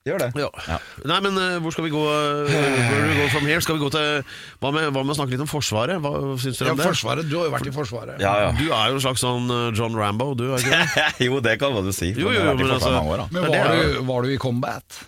[0.05, 0.27] Det gjør det.
[0.37, 0.49] ja.
[0.69, 0.75] Ja.
[1.09, 3.57] Nei, men uh, hvor skal vi gå uh, Where do we go from here?
[3.65, 4.19] Skal vi gå til
[4.61, 5.97] Hva med, hva med å snakke litt om Forsvaret?
[6.03, 6.85] Hva syns dere Ja, om det?
[6.91, 8.21] forsvaret, Du har jo vært i Forsvaret.
[8.21, 8.51] Ja, ja.
[8.53, 11.07] Du er jo en slags sånn uh, John Rambo, du er ikke det?
[11.25, 12.11] jo, det kan man jo si.
[12.13, 13.27] for Jo, jo, jeg har vært i men Forsvaret altså- mange år, da.
[13.33, 15.01] Men Det er var det, du, var du i combat?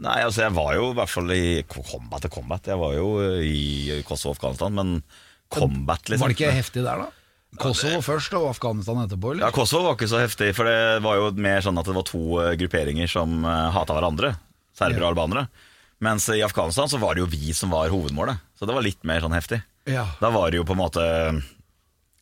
[0.00, 2.70] Nei, altså jeg var jo i hvert fall i combat til combat.
[2.74, 3.08] Jeg var jo
[3.44, 4.92] i Kosovo og Afghanistan, men
[5.52, 6.26] combat, liksom.
[6.26, 7.10] Var det ikke heftig der, da?
[7.58, 9.48] Kosovo først og Afghanistan etterpå, eller?
[9.48, 9.54] Ja.
[9.54, 12.22] Kosovo var ikke så heftig, for det var jo mer sånn at det var to
[12.42, 14.34] eh, grupperinger som uh, hata hverandre.
[14.76, 15.48] Serbere og albanere.
[16.00, 18.38] Mens i Afghanistan så var det jo vi som var hovedmålet.
[18.56, 19.58] Så det var litt mer sånn heftig.
[19.90, 20.06] Ja.
[20.20, 21.02] Da var det jo på en måte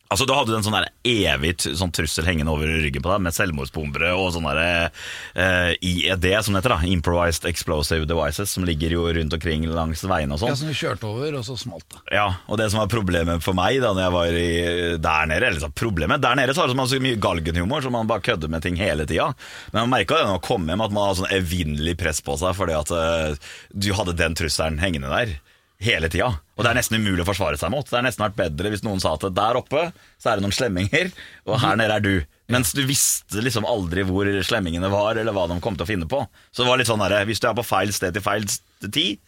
[0.09, 3.37] Altså Da hadde du en sånn evig sånn trussel hengende over ryggen på deg, med
[3.37, 4.91] selvmordsbombere og sånn der,
[5.35, 6.75] eh, IED, som det heter.
[6.75, 10.53] da Improvised Explosive Devices, som ligger jo rundt omkring langs veiene og sånn.
[10.53, 12.01] Ja, som du kjørte over, og så smalt det.
[12.17, 15.47] Ja, og det som var problemet for meg da når jeg var i, der nede
[15.49, 18.49] Eller så problemet, der nede så har man så mye galgenhumor, så man bare kødder
[18.49, 19.35] med ting hele tida.
[19.73, 22.37] Men man merka det når man kom hjem, at man hadde sånn evinnelig press på
[22.41, 25.37] seg fordi at uh, du hadde den trusselen hengende der.
[25.79, 26.33] Hele tida.
[26.59, 27.87] Og det er nesten umulig å forsvare seg mot.
[27.87, 29.85] Det er nesten vært bedre hvis noen sa at der oppe
[30.19, 31.13] så er det noen slemminger,
[31.47, 32.15] og her nede er du.
[32.51, 36.09] Mens du visste liksom aldri hvor slemmingene var, eller hva de kom til å finne
[36.11, 36.25] på.
[36.51, 38.49] Så det var litt sånn derre Hvis du er på feil sted til feil
[38.89, 39.23] tid,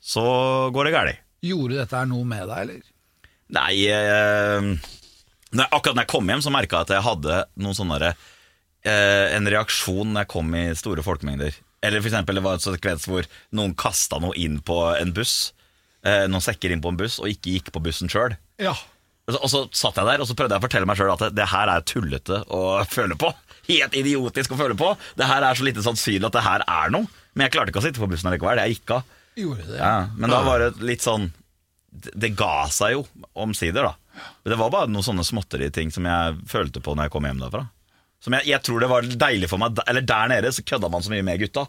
[0.00, 0.24] så
[0.72, 1.26] går det galt.
[1.42, 2.88] Gjorde dette her noe med deg, eller?
[3.50, 4.66] Nei eh,
[5.50, 9.26] når, Akkurat når jeg kom hjem, så merka jeg at jeg hadde noen sånne eh,
[9.34, 11.56] En reaksjon når jeg kom i store folkemengder.
[11.82, 13.26] Eller for eksempel, det var et sekvens hvor
[13.56, 15.50] noen kasta noe inn på en buss.
[16.06, 18.36] Eh, noen sekker inn på en buss, og ikke gikk på bussen sjøl.
[18.62, 18.72] Ja.
[19.28, 21.26] Og, og så satt jeg der og så prøvde jeg å fortelle meg sjøl at
[21.26, 23.32] det, det her er tullete å føle på.
[23.68, 24.94] Helt idiotisk å føle på.
[25.20, 27.10] Det her er så lite sannsynlig at det her er noe.
[27.36, 28.62] Men jeg klarte ikke å sitte på bussen likevel.
[28.64, 29.16] Jeg gikk av.
[29.38, 29.76] Gjorde det?
[29.78, 31.28] Ja, men da var det litt sånn
[31.90, 33.04] Det, det ga seg jo
[33.38, 34.24] omsider, da.
[34.42, 37.40] Men det var bare noen sånne småtteri-ting som jeg følte på når jeg kom hjem
[37.42, 37.64] derfra.
[38.22, 41.02] Som jeg, jeg tror det var deilig for meg Eller der nede så kødda man
[41.04, 41.64] så mye med gutta.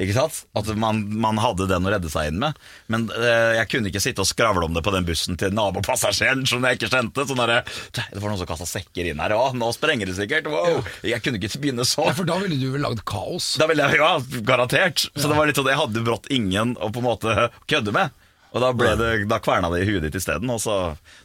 [0.00, 0.36] Ikke sant?
[0.56, 2.56] At man, man hadde den å redde seg inn med.
[2.92, 6.46] Men eh, jeg kunne ikke sitte og skravle om det på den bussen til nabopassasjeren
[6.48, 7.26] som jeg ikke kjente.
[7.28, 9.34] Sånn der, Det var noen som kasta sekker inn her.
[9.36, 10.48] Å, nå sprenger det sikkert.
[10.48, 10.80] Wow.
[11.04, 12.14] Jeg kunne ikke begynne Ja, sånn.
[12.16, 13.52] For da ville du vel lagd kaos?
[13.60, 14.14] Da ville jeg, ja,
[14.46, 15.08] garantert.
[15.10, 17.36] Så det var litt sånn, jeg hadde brått ingen å på en måte
[17.70, 18.16] kødde med.
[18.50, 20.50] Og da, ble det, da kverna det i huet ditt isteden.
[20.58, 20.78] Så,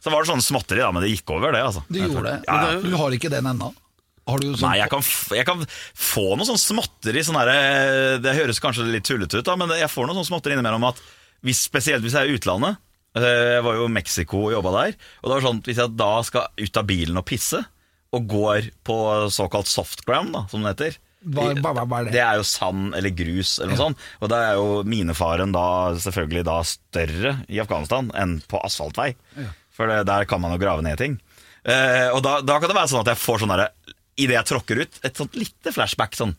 [0.04, 1.64] så var det sånn småtteri, da, men det gikk over, det.
[1.70, 2.38] altså Du gjorde det?
[2.46, 2.76] Ja, ja.
[2.84, 3.72] Men Du har ikke den ennå?
[4.26, 5.04] Sånn Nei, jeg kan,
[5.38, 5.60] jeg kan
[5.94, 9.92] få noe sånn småtteri sånn der, Det høres kanskje litt tullete ut, da, men jeg
[9.92, 11.02] får noe sånn småtteri innimellom at
[11.46, 12.78] hvis, Spesielt hvis jeg er i utlandet.
[13.16, 13.22] eh,
[13.60, 14.96] Jeg var jo i Mexico og jobba der.
[15.22, 17.62] Og det var sånn Hvis jeg da skal ut av bilen og pisse,
[18.16, 18.96] og går på
[19.30, 22.12] såkalt softground, da, som det heter Hva- hva- hva- er det?
[22.14, 23.98] Det er jo sand eller grus eller noe sånt.
[24.22, 29.16] Og da er jo minefaren da selvfølgelig da større i Afghanistan enn på asfaltvei.
[29.74, 31.20] For det, der kan man jo grave ned ting.
[31.66, 33.70] Eh, og da, da kan det være sånn at jeg får sånn derre
[34.16, 36.36] Idet jeg tråkker ut, et sånt lite flashback sånn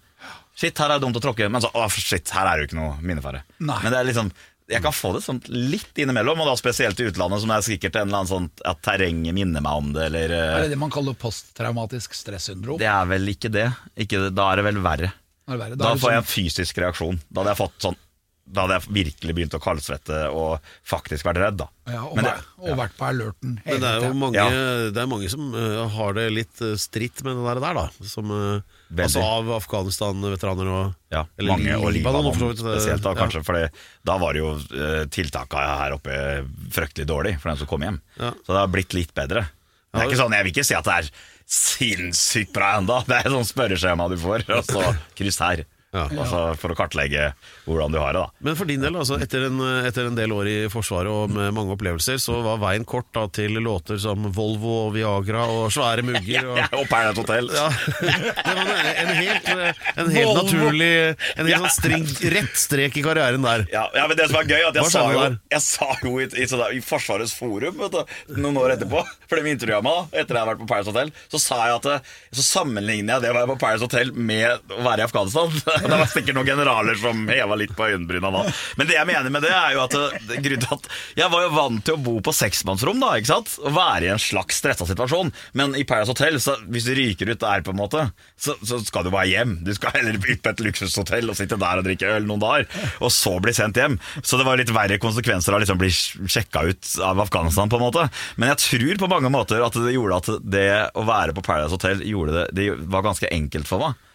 [0.57, 2.69] Shit, her er det dumt å tråkke, men så Å, shit, her er det jo
[2.71, 3.43] ikke noe minnefare.
[3.61, 3.77] Nei.
[3.85, 4.31] Men det er liksom
[4.67, 7.67] jeg kan få det sånn litt innimellom, og da spesielt i utlandet, som det er
[7.69, 10.73] sikkert en eller annen sånn at terrenget minner meg om det, eller eh, Er det
[10.73, 12.81] det man kaller posttraumatisk stressyndrom?
[12.83, 13.69] Det er vel ikke det.
[13.95, 14.33] Ikke det.
[14.35, 15.13] Da er det vel verre.
[15.47, 15.77] Er det verre?
[15.79, 17.21] Da da det får jeg sånn- en fysisk reaksjon.
[17.31, 17.99] Da hadde jeg fått sånn
[18.47, 21.67] Da hadde jeg virkelig begynt å kaldsvette og faktisk vært redd, da.
[21.91, 24.91] ja, og, Men det- og vært på alerten hele Men det er jo mange, Ja.
[24.95, 27.89] det er mange som uh, har det litt uh, stritt med det der, da.
[28.07, 28.63] Som, uh,
[28.95, 33.19] altså av Afghanistan-veteraner og Ja, eller mange og Libanon vidt, eh, spesielt da, ja.
[33.19, 33.43] kanskje.
[33.45, 33.69] For
[34.07, 38.01] da var jo uh, tiltaka her oppe fryktelig dårlig for den som kom hjem.
[38.21, 38.31] Ja.
[38.47, 39.49] Så det har blitt litt bedre.
[39.91, 41.11] Det er ikke sånn, Jeg vil ikke si at det er
[41.47, 43.01] sinnssykt bra enda.
[43.07, 44.83] Det er et sånt spørreskjema du får, og så
[45.19, 45.65] kryss her.
[45.97, 46.07] Ja.
[46.23, 47.31] Altså, for å kartlegge
[47.67, 48.45] hvordan du har det, da.
[48.47, 51.55] Men for din del, altså, etter, en, etter en del år i Forsvaret og med
[51.57, 56.05] mange opplevelser, så var veien kort da, til låter som Volvo og Viagra og svære
[56.07, 56.47] mugger.
[56.53, 57.49] Og, Ja, og Paradise Hotel.
[57.53, 59.49] Ja, det var en, en helt,
[59.97, 60.89] en helt naturlig
[61.37, 63.65] En helt sånn string, rett strek i karrieren der.
[63.73, 66.27] Ja, ja, men det som er gøy, at jeg sa jo, jeg sa jo i,
[66.37, 70.37] i, sånn i Forsvarets forum vet du, noen år etterpå, for de intervjua meg etter
[70.37, 73.37] jeg hadde vært på Paradise Hotel, så sa jeg at så sammenligner jeg det å
[73.39, 75.53] være på Paradise Hotel med å være i Afghanistan.
[75.91, 78.45] Det var sikkert noen generaler som heva litt på øyenbryna da.
[78.79, 79.97] Men det jeg mener med det, er jo at,
[80.29, 83.55] det, at jeg var jo vant til å bo på seksmannsrom, da, ikke sant?
[83.63, 85.33] Og være i en slags stressa situasjon.
[85.59, 88.07] Men i Paradise Hotel, så hvis du ryker ut der, på en måte,
[88.41, 89.59] så, så skal du bare hjem.
[89.67, 92.69] Du skal heller ut et luksushotell og sitte der og drikke øl noen dager,
[93.01, 93.99] og så bli sendt hjem.
[94.23, 97.87] Så det var litt verre konsekvenser av liksom bli sjekka ut av Afghanistan, på en
[97.89, 98.09] måte.
[98.37, 101.75] Men jeg tror på mange måter at det gjorde at det å være på Paradise
[101.77, 104.06] Hotel det, det var ganske enkelt for meg.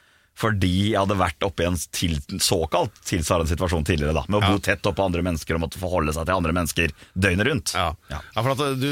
[0.41, 4.15] Fordi jeg hadde vært oppe i en til, såkalt tilsvarende situasjon tidligere.
[4.17, 6.93] da Med å bo tett oppå andre mennesker og måtte forholde seg til andre mennesker
[7.13, 7.73] døgnet rundt.
[7.77, 7.91] Ja.
[8.09, 8.87] ja, for at du,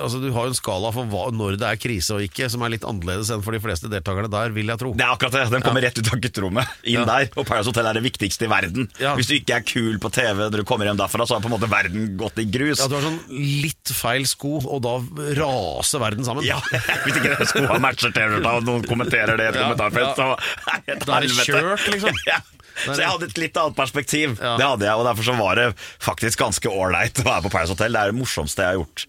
[0.00, 2.64] altså, du har jo en skala for hva, når det er krise og ikke, som
[2.64, 4.94] er litt annerledes enn for de fleste deltakerne der, vil jeg tro.
[4.96, 5.44] Det er akkurat det.
[5.56, 6.72] Den kommer rett ut av gutterommet.
[6.84, 7.04] Inn Ja.
[7.08, 7.28] der.
[7.36, 8.88] Og Paradise Hotel er det viktigste i verden.
[9.02, 9.12] Ja.
[9.18, 11.50] Hvis du ikke er kul på TV når du kommer hjem derfra, så har på
[11.50, 12.80] en måte verden gått i grus.
[12.80, 14.96] Ja, Du har sånn litt feil sko, og da
[15.36, 16.44] raser verden sammen.
[16.46, 16.56] Ja,
[17.04, 20.32] Hvis ikke skoene matcher T-skjorta, og noen kommenterer det i et Ja, kommentarfelt, så
[21.06, 22.22] Da er det kjørt, liksom.
[22.30, 22.40] Ja.
[22.76, 24.34] Så jeg hadde et litt annet perspektiv.
[24.36, 24.56] Ja.
[24.60, 27.72] Det hadde jeg, og Derfor så var det faktisk ganske ålreit å være på Paris
[27.72, 27.96] Hotel.
[27.96, 29.06] Det er det morsomste jeg har gjort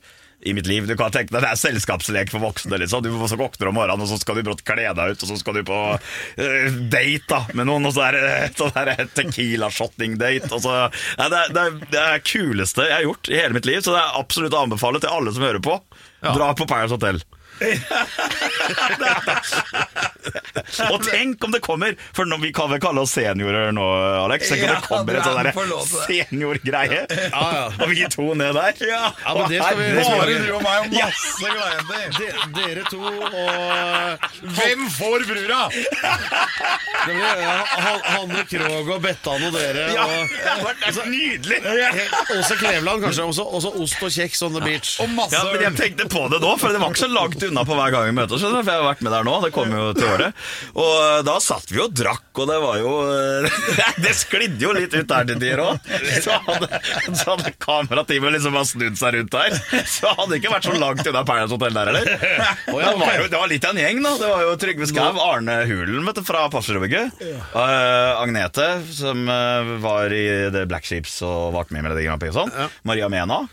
[0.48, 0.88] i mitt liv.
[0.88, 2.78] Du kan tenke deg, Det er selskapslek for voksne.
[2.78, 5.32] liksom Du så våkner om morgenen, og så skal du brått kle deg ut, og
[5.32, 10.52] så skal du på uh, date da med noen, og så er det uh, tequila-shotting-date.
[10.54, 14.04] Ja, det, det, er, det kuleste jeg har gjort i hele mitt liv, så det
[14.04, 15.80] er absolutt å anbefale til alle som hører på.
[16.22, 17.22] Dra på Paris Hotel.
[20.92, 23.86] Og tenk om det kommer For Vi kan vel kalle oss seniorer nå,
[24.26, 24.42] Alex.
[24.52, 25.38] Tenk om det kommer en sånn
[26.06, 27.02] seniorgreie.
[27.32, 27.72] ja.
[27.82, 28.74] Og vi to ned der.
[28.88, 32.06] Ja, men det skal vi- Bare du og meg og masse gladjenter.
[32.18, 32.26] De,
[32.58, 33.08] dere to og
[34.58, 35.62] Hvem får brura?
[35.72, 37.38] det blir,
[38.08, 39.84] Hanne Krogh og Bettan og dere.
[39.96, 40.16] Ja, det
[40.92, 41.60] er nydelig!
[42.38, 43.24] Åse Kleveland, kanskje.
[43.28, 44.90] Også, også ost og kjeks on the beach.
[45.04, 47.40] Og masse Ja, men jeg tenkte på det nå, for det var ikke så langt
[47.50, 48.44] unna på hver gang vi møtes.
[48.44, 50.46] oss For jeg har vært med der nå, det kom jo til året.
[50.74, 53.60] Og eh, da satt vi og drakk, og det var jo eh,
[54.06, 55.92] Det sklidde jo litt ut der til tider òg.
[56.24, 56.82] Så hadde,
[57.12, 59.58] så hadde kamerateamet liksom bare snudd seg rundt der.
[59.88, 62.12] Så hadde det ikke vært så langt unna Paradise Hotel der heller.
[62.68, 64.14] Det var jo det var litt av en gjeng, da.
[64.22, 67.20] Det var jo Trygve Skau, Arne Hulen du, fra Passerudbygget.
[67.54, 72.22] Uh, Agnete, som eh, var i The Black Sheeps og var med i Melodi Grand
[72.22, 72.74] Prix og sånn.
[72.88, 73.44] Maria Mena.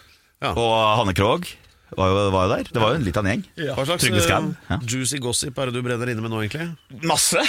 [0.43, 0.53] Ja.
[0.53, 1.55] Og Hanne Krogh
[1.97, 2.65] var jo, var jo der.
[2.73, 3.45] Det var jo en litt av en gjeng.
[3.77, 4.43] Hva slags Trygve Skau.
[4.49, 4.79] eh, Ja.
[4.83, 6.77] juicy gossip er det du brenner inne med nå, egentlig?
[7.03, 7.39] Masse.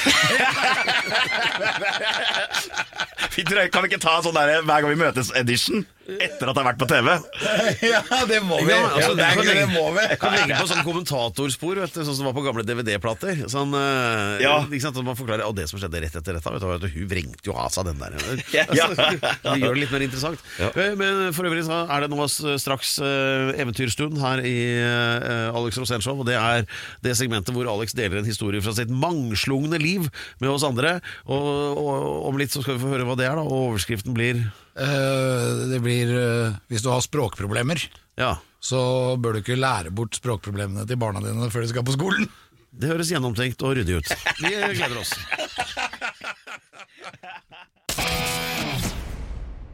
[3.36, 6.62] Vi tror- kan vi ikke ta sånn der hver gang vi møtes-edition etter at det
[6.62, 7.08] har vært på TV?
[7.92, 8.70] Ja, det må vi.
[8.72, 10.06] Ja, altså, Ja, det, kan er, det må vi.
[10.22, 13.42] Kan legge på sånn kommentatorspor, vet du, sånn som det var på gamle DVD-plater.
[13.52, 14.54] Sånn, eh, Ja.
[14.64, 16.86] ikke sant, at man forklarer, og det som skjedde rett etter dette, vet du, vet
[16.86, 18.16] du, hun vrengte jo av seg den der.
[18.80, 18.88] Ja.
[18.88, 20.40] det gjør det litt mer interessant.
[20.60, 22.30] Eh, Men for øvrig så er det nå
[22.62, 26.66] straks eventyrstund her i eh, Alex Rosénshow, og det er
[27.06, 30.10] det segmentet hvor Alex deler en historie fra sitt mangslungne liv
[30.44, 30.98] med oss andre.
[31.26, 34.16] Og, og om litt så skal vi få høre hva det er, da, og overskriften
[34.18, 37.86] blir uh, det blir uh, Hvis du har språkproblemer,
[38.20, 38.36] Ja.
[38.64, 38.80] så
[39.22, 42.28] bør du ikke lære bort språkproblemene til barna dine før de skal på skolen.
[42.76, 44.10] Det høres gjennomtenkt og ryddig ut.
[44.42, 45.14] Vi gleder oss.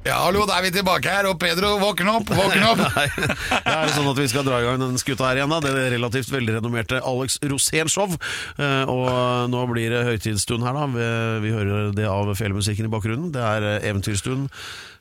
[0.01, 2.79] Ja, hallo, da er vi tilbake her, og Pedro, våkn opp, våkn opp!
[2.97, 5.51] Nei, det er sånn at vi skal dra i gang den skuta her igjen.
[5.53, 8.15] da Det er relativt velrenommerte Alex Rosén-show.
[8.57, 10.87] Eh, Og nå blir det høytidsstund her, da.
[11.45, 13.29] Vi- hører det av felemusikken i bakgrunnen.
[13.35, 14.49] Det er eh, eventyrstund.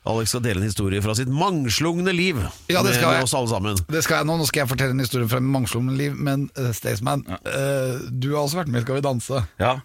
[0.05, 2.37] Alex skal dele en historie fra sitt mangslungne liv
[2.69, 3.25] Ja, det skal med jeg.
[3.25, 3.81] oss alle sammen.
[3.89, 6.45] Det skal jeg nå, nå skal jeg fortelle en historie fra mitt mangslungne liv, men
[6.57, 9.43] uh, Staysman, eh, du har også vært med i Skal vi danse.
[9.61, 9.79] Ja.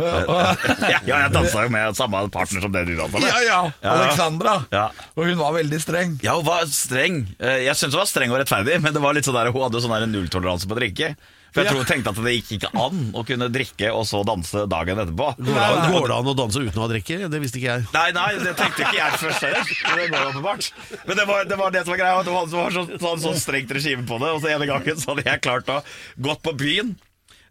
[0.00, 3.28] Ja, jeg dansa jo med samme partner som det du dansa med.
[3.28, 4.54] Ja, ja, Alexandra.
[4.72, 4.86] Ja.
[5.16, 6.14] Og hun var veldig streng.
[6.24, 7.22] Ja, hun var streng.
[7.38, 9.66] Eh, Jeg syntes hun var streng og rettferdig, men det var litt sånn der, hun
[9.66, 11.12] hadde sånn nulltoleranse på drikke.
[11.52, 11.72] For jeg Ja.
[11.74, 14.96] tror hun tenkte at det gikk ikke an å kunne drikke og så danse dagen
[15.02, 15.26] etterpå.
[15.36, 17.28] Går det, an, går det an å danse uten å ha drikke?
[17.28, 17.84] Det visste ikke jeg.
[17.92, 19.64] Nei, nei, det tenkte ikke jeg først heller.
[19.84, 20.70] Men det går åpenbart.
[21.04, 22.86] Men det var, det var det som var greia, Det hun hadde- hun var så,
[22.96, 24.32] så hadde så strengt regime på det.
[24.32, 25.82] Og så ene gangen så hadde jeg klart å
[26.24, 26.96] gått på byen.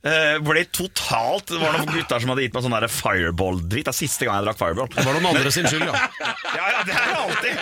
[0.01, 3.85] Eh, ble totalt Det var noen gutter som hadde gitt meg sånn fireball-dritt.
[3.85, 4.89] Det er siste gang jeg drakk fireball.
[4.95, 6.07] Det var noen andre sin skyld, ja.
[6.51, 7.59] Ja, ja, det er alltid.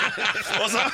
[0.60, 0.86] Og så,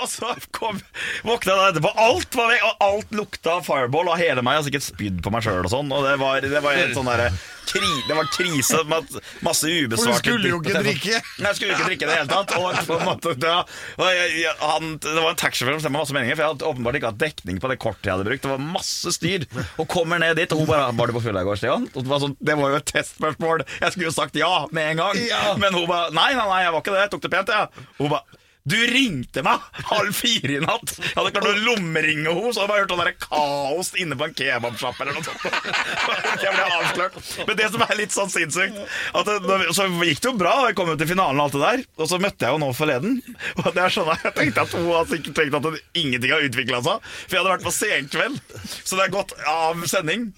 [0.00, 0.78] og så kom,
[1.26, 1.90] våkna jeg etterpå.
[2.00, 4.56] Alt var vekk, og alt lukta fireball av hele meg.
[4.56, 5.90] Jeg har sikkert spydd på meg sjøl og sånn.
[5.92, 7.32] Og det var, det var helt sånn derre
[7.68, 11.20] kri, Det var krise med masse ubesvarte For du skulle jo ikke drikke.
[11.38, 12.54] Nei, jeg skulle ikke drikke i det hele tatt.
[12.58, 13.60] Og på en måte, ja,
[13.98, 17.00] og jeg, han, det var en taxisjåfør som stemte masse meninger, for jeg hadde åpenbart
[17.00, 18.44] ikke hatt dekning på det kortet jeg hadde brukt.
[18.44, 19.48] Det var masse styr.
[19.80, 22.06] Og kommer ned dit, og hun bare 'Var du på fylla i går, Stian?' Det,
[22.08, 23.64] var sånn, det var jo et testspørsmål.
[23.80, 25.20] Jeg skulle jo sagt ja med en gang.
[25.24, 25.56] Ja.
[25.58, 27.04] Men hun bare 'Nei, nei, nei, jeg var ikke det.
[27.06, 27.84] Jeg tok det pent, jeg'.
[27.98, 30.94] Hun bare du ringte meg halv fire i natt!
[30.96, 34.16] Jeg hadde klart å lommeringe henne, så hadde jeg bare hørt sånn der kaos inne
[34.16, 35.44] på en kebabsjappe eller noe sånt.
[36.44, 37.18] Jeg ble avslørt.
[37.48, 38.80] Men det som er litt sånn sinnssykt
[39.20, 41.56] at det, Så gikk det jo bra, og jeg kom jo til finalen og alt
[41.56, 41.84] det der.
[42.00, 43.20] Og så møtte jeg jo nå forleden.
[43.60, 46.48] Og det er sånn at Jeg tenkte at hun har sikkert tenkt at ingenting har
[46.48, 47.12] utvikla seg.
[47.12, 48.42] For jeg hadde vært på senkveld.
[48.80, 50.30] Så det er gått av sending.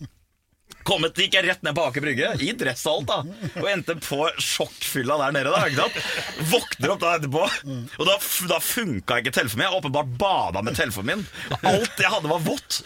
[0.86, 3.50] Kommet, gikk jeg rett ned på Aker Brygge, i dress og alt, da.
[3.60, 5.50] Og endte på sjokkfylla der nede.
[5.50, 5.86] da?
[6.52, 7.42] Våkner opp da etterpå,
[7.98, 8.16] og da,
[8.52, 9.66] da funka ikke telefonen min.
[9.66, 11.26] Jeg åpenbart bada med telefonen min.
[11.66, 12.80] Alt jeg hadde, var vått.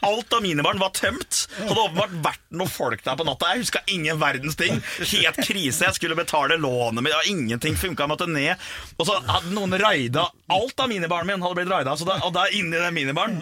[0.00, 1.46] Alt av minibaren var tømt.
[1.58, 3.52] Hadde åpenbart vært noen folk der på natta.
[3.54, 4.80] Jeg huska ingen verdens ting.
[5.00, 5.86] Helt krise.
[5.88, 8.04] Jeg skulle betale lånet mitt, ingenting funka.
[8.04, 8.68] Jeg måtte ned.
[8.98, 11.92] Og så hadde noen raida Alt av minibaren min hadde blitt raida.
[12.26, 13.40] Og da, inni den minibaren,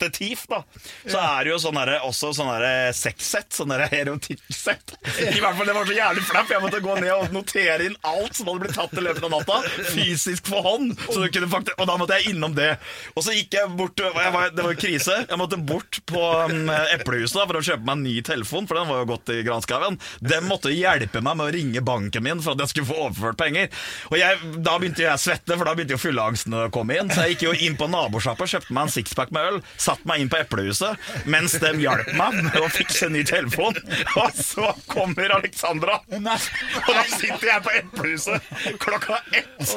[0.00, 0.62] til TIF, da,
[1.06, 3.50] så er det jo sånn derre- også sånn derre sexsett.
[3.58, 4.94] Sånn erotikksett.
[5.22, 6.52] I hvert fall, det var så jævlig flaut.
[6.52, 9.32] Jeg måtte gå ned og notere inn alt som hadde blitt tatt i løpet av
[9.34, 9.60] natta.
[9.92, 10.94] Fysisk for hånd.
[11.08, 12.70] Så du kunne faktisk, og da måtte jeg innom det.
[13.14, 15.16] Og så gikk jeg bort jeg var, Det var krise.
[15.28, 18.90] Jeg måtte bort på um, Eplehuset for å kjøpe meg en ny telefon, for den
[18.90, 19.98] var jo gått i granskauen.
[20.20, 23.40] Den måtte hjelpe meg med å ringe banken min for at jeg skulle få overført
[23.40, 23.70] penger.
[24.12, 27.10] Og jeg, Da begynte jeg å svette, for da begynte jo fylleangsten å komme inn.
[27.12, 30.22] Så jeg gikk jo inn på nabosjappa, kjøpte meg en sixpack med øl, satt meg
[30.24, 33.76] inn på Eplehuset mens de hjalp meg med fikk seg en ny telefon.
[34.22, 38.48] Og så kommer Alexandra, og da sitter jeg på Eplehuset
[38.82, 39.72] klokka ett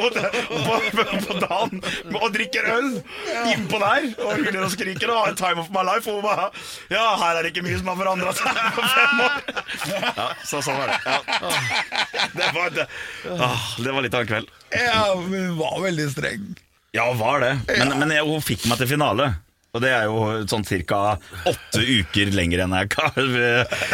[0.00, 0.76] og det, på,
[1.26, 1.82] på, dagen
[2.18, 2.88] og drikker øl
[3.52, 6.10] innpå der og hyler og skriker og har time of my life.
[6.10, 6.48] Og bare
[6.92, 9.36] Ja, her er det ikke mye som har forandra seg på fem år.
[10.20, 10.98] Ja, så sånn var det.
[11.06, 11.20] Ja.
[12.34, 12.88] Det, var, det,
[13.36, 14.50] ah, det var litt av en kveld.
[14.74, 16.50] Ja, hun var veldig streng.
[16.96, 17.52] Ja, var det.
[17.78, 19.32] Men, men jeg, hun fikk meg til finale.
[19.70, 21.00] Og det er jo sånn ca.
[21.46, 22.90] åtte uker lenger enn jeg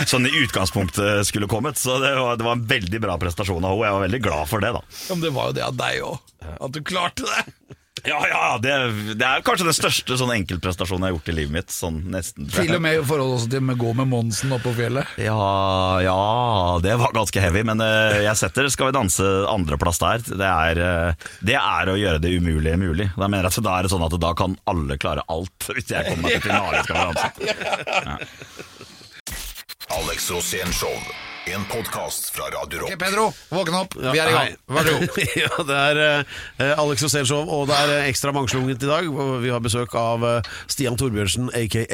[0.09, 1.77] sånn i utgangspunktet skulle kommet.
[1.81, 3.85] Så det var, det var en veldig bra prestasjon av henne.
[3.85, 4.85] Jeg var veldig glad for det, da.
[5.09, 6.33] Ja, Men det var jo det av deg òg.
[6.57, 7.77] At du klarte det.
[8.07, 8.73] Ja, ja, det,
[9.19, 11.75] det er kanskje den største sånn enkeltprestasjonen jeg har gjort i livet mitt.
[11.75, 12.47] Sånn nesten.
[12.53, 15.17] Til og med i forhold også til med gå med Monsen oppå fjellet.
[15.21, 15.37] Ja,
[16.05, 16.17] ja,
[16.85, 20.25] det var ganske heavy, men uh, jeg setter Skal vi danse andreplass der.
[20.27, 23.11] Det er, uh, det er å gjøre det umulige mulig.
[23.17, 25.91] Da mener jeg at da er det sånn at da kan alle klare alt, hvis
[25.91, 27.27] jeg kommer meg til finale Skal vi danse.
[29.97, 31.26] Alex Rosén Show.
[31.47, 32.91] En podkast fra Radio Rock.
[32.91, 33.93] Ok, Pedro, våkne opp.
[34.01, 34.55] Vi er i gang.
[34.75, 35.09] Vær så god.
[35.39, 36.25] ja, det er eh,
[36.83, 39.07] Alex Rosénshow, og det er eh, ekstra mangslungent i dag.
[39.13, 41.85] og Vi har besøk av eh, Stian Torbjørnsen, aka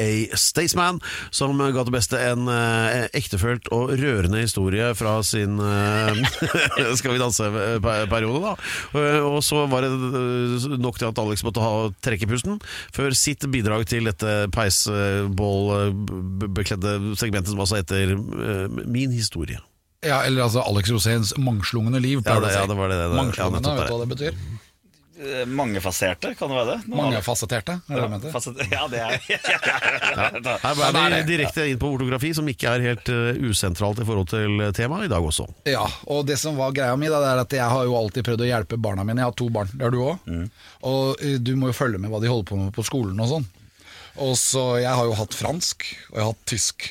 [0.41, 0.97] Staysman,
[1.29, 6.17] som eh, ga til beste en eh, ektefølt og rørende historie fra sin eh,
[6.99, 8.53] Skal vi danse-periode, da.
[8.97, 12.57] Eh, Og så var det eh, nok til at Alex måtte ha trekke pusten
[12.95, 19.42] før sitt bidrag til dette peisbålbekledde segmentet som altså heter eh, Min historie.
[20.03, 22.21] Ja, eller altså Alex Roséns mangslungne liv.
[22.25, 24.33] Ja, det- ja, det var det det- det- Mangslungne, ja, vet du hva det betyr?
[25.23, 26.87] Eh, Mangefaserte, kan det være det?
[26.97, 30.29] Mangefasetterte, er det det du Ja, det er Ja,
[30.59, 34.27] Her er vi direkte inn på ortografi, som ikke er helt eh, usentralt i forhold
[34.33, 35.45] til temaet i dag også.
[35.69, 38.25] Ja, og det som var greia mi, da, det er at jeg har jo alltid
[38.27, 39.21] prøvd å hjelpe barna mine.
[39.21, 40.49] Jeg har to barn, det har du òg.
[40.83, 43.29] Og eh, du må jo følge med hva de holder på med på skolen og
[43.31, 43.45] sånn.
[44.17, 46.89] Og så Jeg har jo hatt fransk, og jeg har hatt tysk.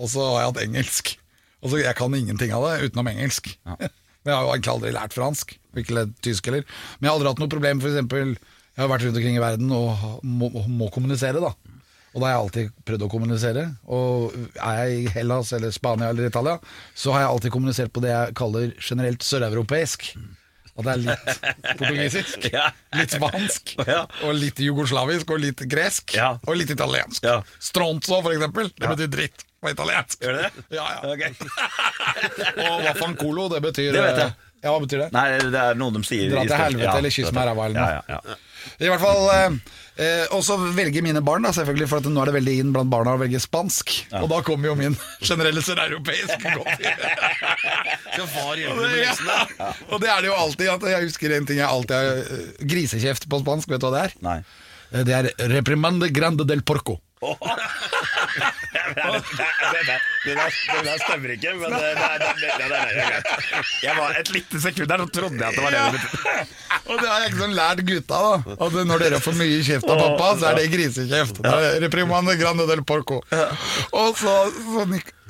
[0.00, 1.16] Og så har jeg hatt engelsk.
[1.60, 3.52] Og så Jeg kan ingenting av det utenom engelsk.
[4.24, 6.64] Men jeg har jo egentlig aldri lært fransk, ikke tysk heller.
[6.98, 9.72] Men jeg har aldri hatt noe problem, eksempel Jeg har vært rundt omkring i verden
[9.76, 11.54] og må, må kommunisere, da.
[12.10, 13.64] Og da har jeg alltid prøvd å kommunisere.
[13.94, 16.56] Og er jeg i Hellas eller Spania eller Italia,
[16.94, 20.10] så har jeg alltid kommunisert på det jeg kaller generelt søreuropeisk.
[20.80, 21.44] At det er litt
[21.80, 22.48] portugisisk,
[22.98, 23.74] litt spansk,
[24.26, 27.26] og litt jugoslavisk, og litt gresk, og litt italiensk.
[27.26, 27.40] Ja.
[27.62, 28.72] Stronzo, for eksempel.
[28.74, 30.20] Det betyr dritt på italiensk.
[30.24, 30.66] Gjør det det?
[30.76, 31.00] Ja, ja.
[31.14, 31.22] Ok.
[32.70, 34.32] Og vaffancolo, det betyr Det vet jeg.
[34.60, 35.08] Ja, hva betyr det?
[35.16, 37.48] Nei, det er noe de sier Dra i til stort- helvete eller kyss meg i
[37.48, 37.92] ræva eller noe.
[37.94, 38.34] Ja, ja, ja.
[38.84, 39.54] I hvert fall eh,
[40.04, 42.74] eh, Og så velger mine barn, da, selvfølgelig, for at nå er det veldig inn
[42.74, 43.94] blant barna å velge spansk.
[44.20, 44.98] Og da kommer jo min
[45.30, 47.06] generelle søreuropeisk godt inn.
[49.00, 49.14] ja.
[49.88, 50.68] Og det er det jo alltid.
[50.76, 53.94] At jeg husker en ting jeg alltid har eh, Grisekjeft på spansk, vet du hva
[53.96, 54.16] det er?
[54.28, 54.38] Nei.
[54.92, 56.98] Eh, Det er reprimande grande del porco.
[60.24, 63.26] Det der, det der, stemmer ikke, men det, det, det, det, det, er greit.
[63.82, 66.46] Jeg var Et lite sekund der så trodde jeg at det var det betydde.
[66.86, 68.56] Og det har jeg ikke sånn lært gutta, da.
[68.66, 71.40] At når dere får mye kjeft av pappa, så er det grisekjeft.
[71.84, 73.20] Reprimande grande del porco.
[73.92, 74.86] Og så, så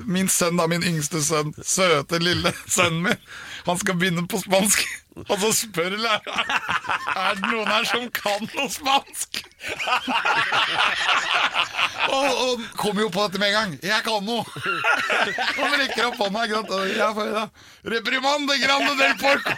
[0.07, 3.19] min sønn, da, min yngste sønn, søte lille sønnen min,
[3.67, 4.85] han skal begynne på spansk.
[5.29, 6.51] Og så spør læreren
[7.19, 9.41] Er det noen her som kan noe spansk.
[12.11, 13.75] Og, og kommer jo på dette med en gang.
[13.85, 14.45] Jeg kan noe!
[15.59, 16.47] Han rekker opp hånda.
[17.19, 17.45] får da
[17.95, 19.53] Reprimande grande del porco.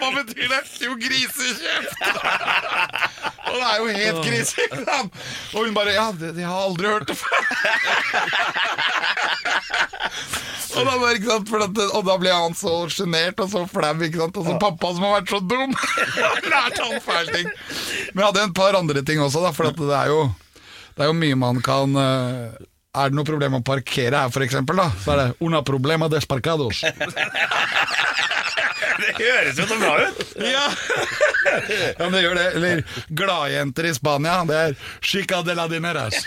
[0.00, 0.62] Hva betyr det?
[0.82, 1.94] Jo, grisekjeft!
[3.44, 4.68] Og det er jo helt krise.
[5.54, 7.38] Og hun bare Ja, det, jeg har aldri hørt det før.
[10.74, 13.92] Og da, bare, sant, at, og da ble han så sjenert og så flau.
[14.06, 14.38] ikke sant?
[14.40, 15.74] Og så pappa som har vært så dum,
[16.18, 17.50] har lært han feil ting.
[18.12, 20.24] Men jeg hadde en par andre ting også, da, for det er jo
[20.94, 22.54] det er jo mye man kan eh,
[22.94, 24.90] Er det noe problem å parkere her, for eksempel, da?
[25.02, 26.84] Så er det 'una problema desparcados'.
[28.94, 30.20] Det høres jo så bra ut!
[30.38, 30.68] Ja.
[31.98, 32.44] ja, men det gjør det.
[32.54, 34.36] Eller gladjenter i Spania.
[34.46, 36.22] Det er 'chica de la dineras'.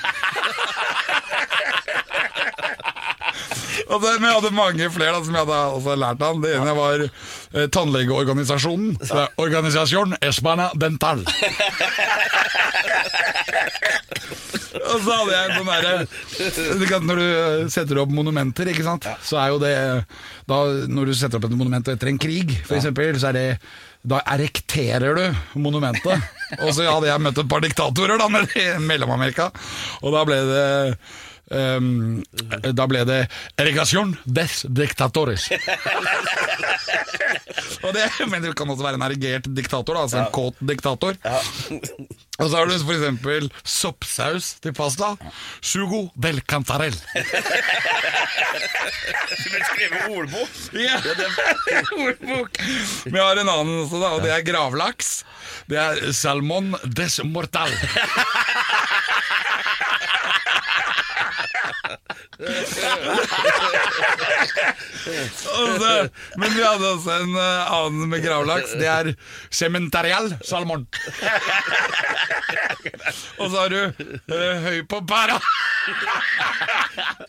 [3.88, 6.42] Og det, men jeg hadde mange flere da, som jeg hadde også lært han.
[6.44, 8.98] Det ene var eh, tannlegeorganisasjonen.
[9.08, 11.24] Er Organisasjon Espana Dental.
[14.88, 17.28] Og så hadde jeg sånn derre Når du
[17.74, 19.74] setter opp monumenter, ikke sant, så er jo det
[20.48, 20.60] da,
[20.92, 23.48] Når du setter opp et monument etter en krig, for eksempel, så er det
[24.08, 26.22] da erekterer du monumentet.
[26.64, 29.50] Og så hadde jeg møtt et par diktatorer da nede i Mellom-Amerika,
[30.00, 30.68] og da ble det
[31.52, 32.24] ehm,
[32.74, 33.28] da ble det
[33.58, 35.50] 'Eregación des dictatores'.
[37.94, 41.18] det, men det kan også være en erigert diktator, da, altså en kåt diktator.
[42.38, 45.16] Og så har du eksempel soppsaus til pasta.
[45.62, 46.98] Sugo del cantarell.
[49.38, 50.50] Du vil skrive ordbok.
[50.78, 51.00] Ja,
[52.06, 52.62] ordbok.
[53.06, 55.24] Vi har en annen også, da, og det er gravlaks.
[55.70, 57.74] Det er salmon des mortal.
[65.58, 68.72] Og så- Men vi hadde også en uh, annen med gravlaks.
[68.78, 69.14] Det er
[69.52, 70.88] cementarial salmon.
[73.38, 73.82] Og så har du
[74.34, 75.40] uh, høy på pæra.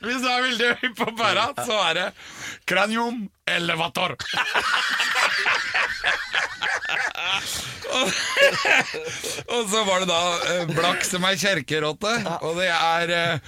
[0.02, 2.06] Hvis du er veldig høy på pæra, så er det
[2.68, 4.16] cranium elevator.
[9.54, 10.22] og, så var det da
[10.52, 13.38] eh, blakk som ei kjerkerotte, og det er eh,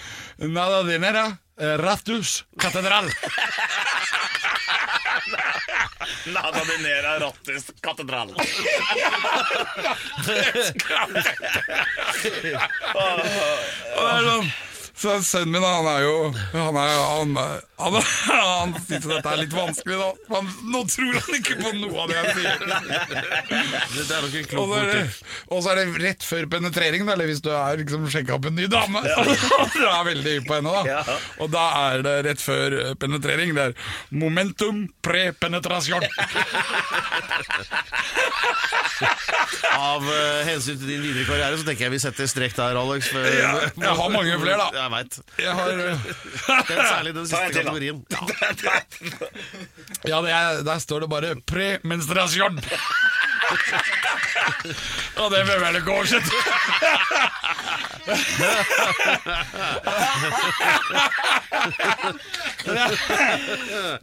[0.48, 1.26] nada dinera,
[1.60, 3.06] eh, ratus katedral.
[6.26, 8.30] Nada dinera Rattus katedral.
[8.36, 8.42] Og
[14.04, 14.50] det er sånn
[15.00, 16.14] så Sønnen min han er jo
[16.52, 17.36] Han, er, han,
[17.80, 17.96] han,
[18.28, 19.96] han syns dette er litt vanskelig.
[19.96, 22.64] da han, Nå tror han ikke på noe av det jeg sier.
[23.94, 25.04] Det er nok en klok så det,
[25.50, 28.48] og så er det rett før penetrering, da, eller hvis du er liksom sjekka opp
[28.50, 29.02] en ny dame.
[29.08, 29.24] Ja.
[29.74, 31.16] du er veldig på henne, da.
[31.40, 33.54] Og da er det rett før penetrering.
[33.56, 33.74] Det er
[34.12, 36.04] momentum pre-penetrasjon.
[39.80, 43.08] Av eh, hensyn til din videre karriere så tenker jeg vi setter strek der, Alex.
[43.14, 44.89] For, Ja, jeg har mange flere, da.
[44.90, 45.18] Jeg veit.
[45.38, 45.68] Jeg har
[46.94, 48.02] Særlig den siste kategorien.
[50.08, 52.60] Ja, det er, der står det bare premenstruasjon.
[55.20, 56.36] Og det vil jeg gå, oversette.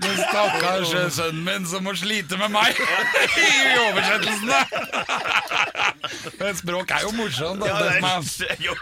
[0.02, 3.48] Den stakkars sønnen min som må slite med meg i
[3.82, 4.60] oversettelsene.
[6.40, 7.66] Men språk er jo morsomt.
[7.66, 8.02] Ja, Det er-
[8.66, 8.74] jo.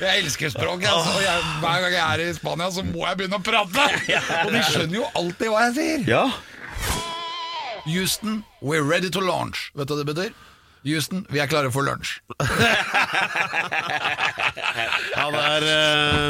[0.00, 0.82] Jeg elsker språk.
[0.84, 3.88] Altså, jeg, hver gang jeg er i Spania, så må jeg begynne å prate.
[4.46, 6.00] Og de skjønner jo alltid hva jeg sier.
[6.08, 6.24] Ja.
[7.86, 9.72] Houston, we're ready to launch.
[9.74, 10.32] Vet du hva det betyr?
[10.84, 12.20] Houston, vi er klare for lunsj.
[15.10, 15.64] Ja, det er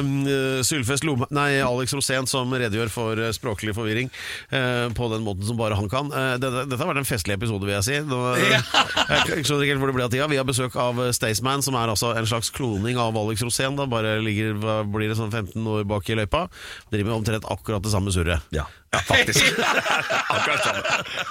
[0.03, 4.09] uh, Sylfest Lome Nei, Alex Rosén som redegjør for eh, språklig forvirring
[4.51, 6.09] uh, på den måten som bare han kan.
[6.11, 7.99] Uh, dette, dette har vært en festlig episode, vil jeg si.
[8.09, 10.31] Nå, jeg skjønner ikke helt hvor det ble av tida.
[10.33, 13.79] Vi har besøk av Staysman, som er altså en slags kloning av Alex Rosén.
[13.79, 13.87] Da.
[13.91, 14.59] Bare ligger
[14.91, 16.47] blir det sånn 15 år bak i løypa.
[16.91, 18.49] Driver med omtrent akkurat det samme surret.
[18.57, 18.67] Ja,
[19.07, 19.45] faktisk.
[20.35, 20.81] Akkurat sånn.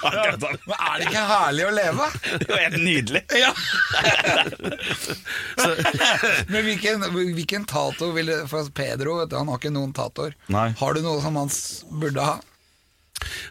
[0.08, 0.58] Akkurat samme.
[0.66, 2.06] Men er det ikke herlig å leve?
[2.40, 3.22] Det er helt nydelig.
[3.36, 3.50] Ja.
[6.48, 10.32] Men hvilken, hvilken tato ville For Pedro vet du, han har ikke noen tatoer.
[10.50, 11.50] Har du noe som han
[12.00, 12.38] burde ha?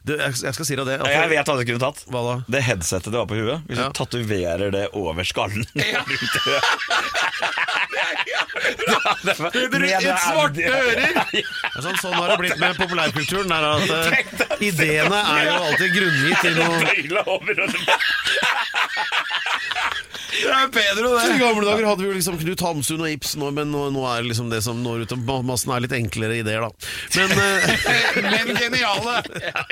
[0.01, 0.95] Du, jeg, jeg skal si deg det.
[0.97, 1.99] altså, Jeg vet hva du kunne tatt.
[2.10, 2.36] Hva da?
[2.55, 3.62] Det headsetet du har på huet.
[3.70, 3.91] Hvis Ja.
[3.91, 5.66] du tatoverer det over skallen.
[5.78, 6.01] Ja.
[7.90, 9.94] rundt huet.
[10.00, 11.14] Et svarte ører!
[11.32, 13.52] Det er Sånn, sånn har det blitt med populærkulturen.
[13.56, 16.78] Er at, uh, ideene er jo alltid grunngitt i noe
[20.40, 23.72] Det er Pedro, I gamle dager hadde vi jo liksom Knut Hamsun og Ibsen, men
[23.74, 26.64] nå, nå er det liksom det som når ut til massen, er litt enklere ideer,
[26.64, 26.70] da.
[27.18, 29.16] Men eh, Men geniale.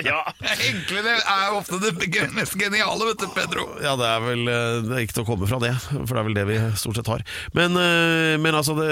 [0.04, 0.20] Ja.
[0.68, 1.94] Enklere er ofte det
[2.36, 3.68] mest geniale, vet du, Pedro.
[3.84, 6.20] Ja, det er vel eh, det er ikke til å komme fra det, for det
[6.20, 7.24] er vel det vi stort sett har.
[7.56, 7.78] Men,
[8.42, 8.88] men altså det,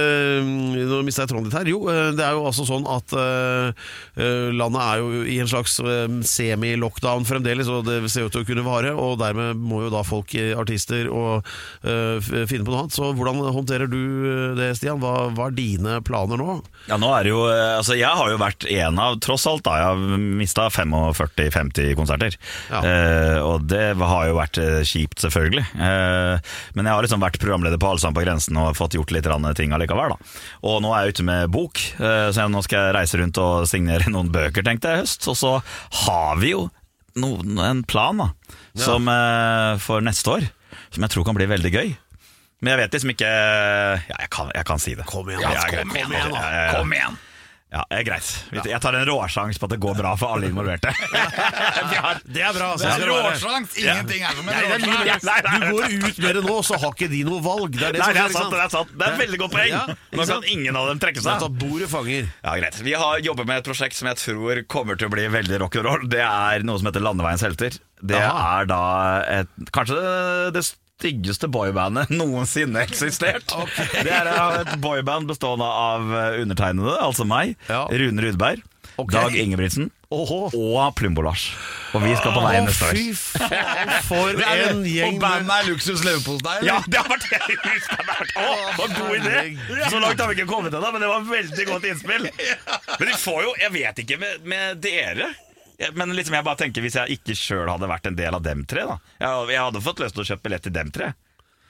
[0.88, 1.70] Nå mista jeg tråden litt her.
[1.70, 3.86] Jo, eh, det er jo altså sånn at eh,
[4.20, 8.44] eh, landet er jo i en slags eh, semi-lockdown fremdeles, og det ser ut til
[8.44, 8.92] å kunne vare.
[8.96, 11.46] Og dermed må jo da folk, eh, artister, og
[11.86, 12.96] eh, finne på noe annet.
[12.96, 15.00] Så hvordan håndterer du eh, det, Stian?
[15.02, 16.58] Hva, hva er dine planer nå?
[16.90, 19.64] Ja, nå er det jo eh, Altså, jeg har jo vært en av, tross alt,
[19.66, 19.76] da.
[19.80, 22.36] Jeg har mista 45-50 konserter.
[22.70, 22.80] Ja.
[22.80, 25.66] Eh, og det har jo vært eh, kjipt, selvfølgelig.
[25.76, 29.26] Eh, men jeg har liksom vært programleder på Allsang på grensen og fått gjort litt
[29.26, 30.32] grann ting allikevel, da.
[30.68, 33.42] Og nå er jeg ute med bok, eh, så jeg, nå skal jeg reise rundt
[33.42, 35.28] og signere noen bøker, tenkte jeg i høst.
[35.32, 35.52] Og så
[36.06, 36.66] har vi jo
[37.20, 39.76] noen, en plan, da, som ja.
[39.80, 40.50] for neste år,
[40.92, 41.94] som jeg tror kan bli veldig gøy.
[42.64, 45.04] Men jeg vet liksom ikke Ja, jeg kan, jeg kan si det.
[45.08, 45.66] Kom igjen, Ja.
[45.68, 46.36] Kom igjen.
[46.72, 47.18] Kom igjen.
[47.66, 48.26] Ja, er greit.
[48.54, 50.92] Jeg tar en råsjanse på at det går bra for alle involverte.
[52.30, 52.68] Det er bra.
[52.78, 53.74] Det er råsjans.
[53.82, 55.26] Ingenting er som en råsjans.
[55.26, 57.74] Du går ut med det nå, så har ikke de noe valg.
[57.74, 58.54] Det er det Nei, det er sant.
[58.54, 59.74] Det er sant Det er et veldig godt poeng.
[59.74, 59.82] Ja,
[60.16, 61.42] Nå kan ingen av dem trekke seg.
[61.48, 62.30] at bordet fanger.
[62.46, 62.80] Ja, greit.
[62.86, 66.06] Vi har jobbet med et prosjekt som jeg tror kommer til å bli veldig rock'n'roll.
[66.14, 67.76] Det er noe som heter Landeveiens helter.
[68.00, 68.82] Det er da
[69.42, 70.64] et, kanskje det, det
[70.96, 73.52] styggeste boybandet noensinne eksistert.
[74.00, 74.30] Det er
[74.62, 76.08] et boyband bestående av
[76.40, 77.84] undertegnede, altså meg, Ja.
[77.90, 78.62] Rune Rudberg,
[78.96, 79.12] okay.
[79.18, 80.46] Dag Ingebrigtsen Oho.
[80.54, 81.48] og Plumbo-Lars.
[81.96, 82.94] Og vi skal på veien Å, neste år.
[82.94, 86.60] fy faen, for en gjeng Og bandet er luksus leverpostei.
[86.68, 87.40] Ja, det har vært det!
[88.38, 88.46] Å,
[88.78, 89.42] hva god idé!
[89.90, 92.28] Så langt har vi ikke kommet ennå, men det var veldig godt innspill.
[92.98, 95.26] Men de får jo Jeg vet ikke med, med dere.
[95.78, 98.42] Ja, Men liksom jeg bare tenker hvis jeg ikke sjøl hadde vært en del av
[98.44, 98.96] dem tre, da.
[99.20, 101.12] Jeg, jeg hadde fått lyst til å kjøpe billett til dem tre.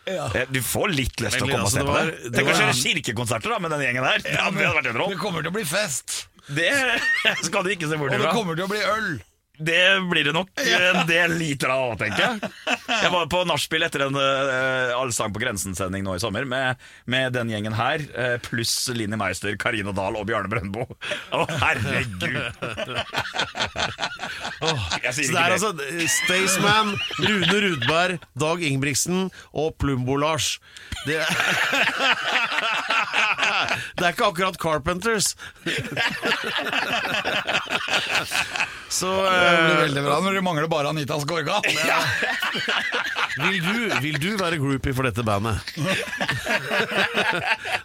[0.07, 0.29] Ja.
[0.55, 2.31] Du får litt lyst til å komme komme og altså, se det på var- det.
[2.31, 4.21] det Tenk å kjøre kirkekonserter da med den gjengen her.
[4.23, 6.29] Ja, det hadde vært en Det kommer til å bli fest.
[6.47, 6.71] Det
[7.49, 9.17] skal du ikke se bort Og det kommer til å bli øl.
[9.59, 10.49] Det blir det nok
[10.79, 12.41] en del liter av tenker jeg.
[12.87, 16.77] Jeg var på nachspiel etter en uh, Allsang på grensen-sending nå i sommer med,
[17.09, 20.83] med den gjengen her, uh, pluss Linni Meister, Karina Dahl og Bjarne Brøndbo.
[21.33, 22.47] Å, herregud!
[25.05, 25.71] Jeg sier Så det er altså
[26.11, 26.89] Staysman,
[27.21, 29.19] Rune Rudberg, Dag Ingebrigtsen
[29.53, 30.47] og Plumbo-Lars.
[31.07, 31.21] Det,
[33.99, 35.27] det er ikke akkurat Carpenters.
[38.89, 41.61] Så Det blir eh, veldig bra når det mangler bare Anita Skorga.
[43.37, 45.57] vil, du, vil du være groupie for dette bandet?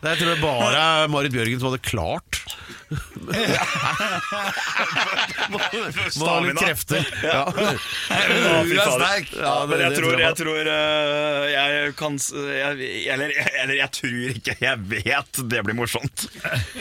[0.01, 2.39] Det tror jeg bare er Marit Bjørgen som hadde klart.
[5.51, 7.05] Må ha litt krefter.
[7.23, 7.43] Ja.
[7.53, 7.61] Du
[8.81, 9.31] er sterk.
[9.37, 13.33] Ja, men jeg tror, jeg tror eh, jeg kan s- jeg, eller,
[13.63, 16.25] eller jeg tror ikke Jeg vet det blir morsomt.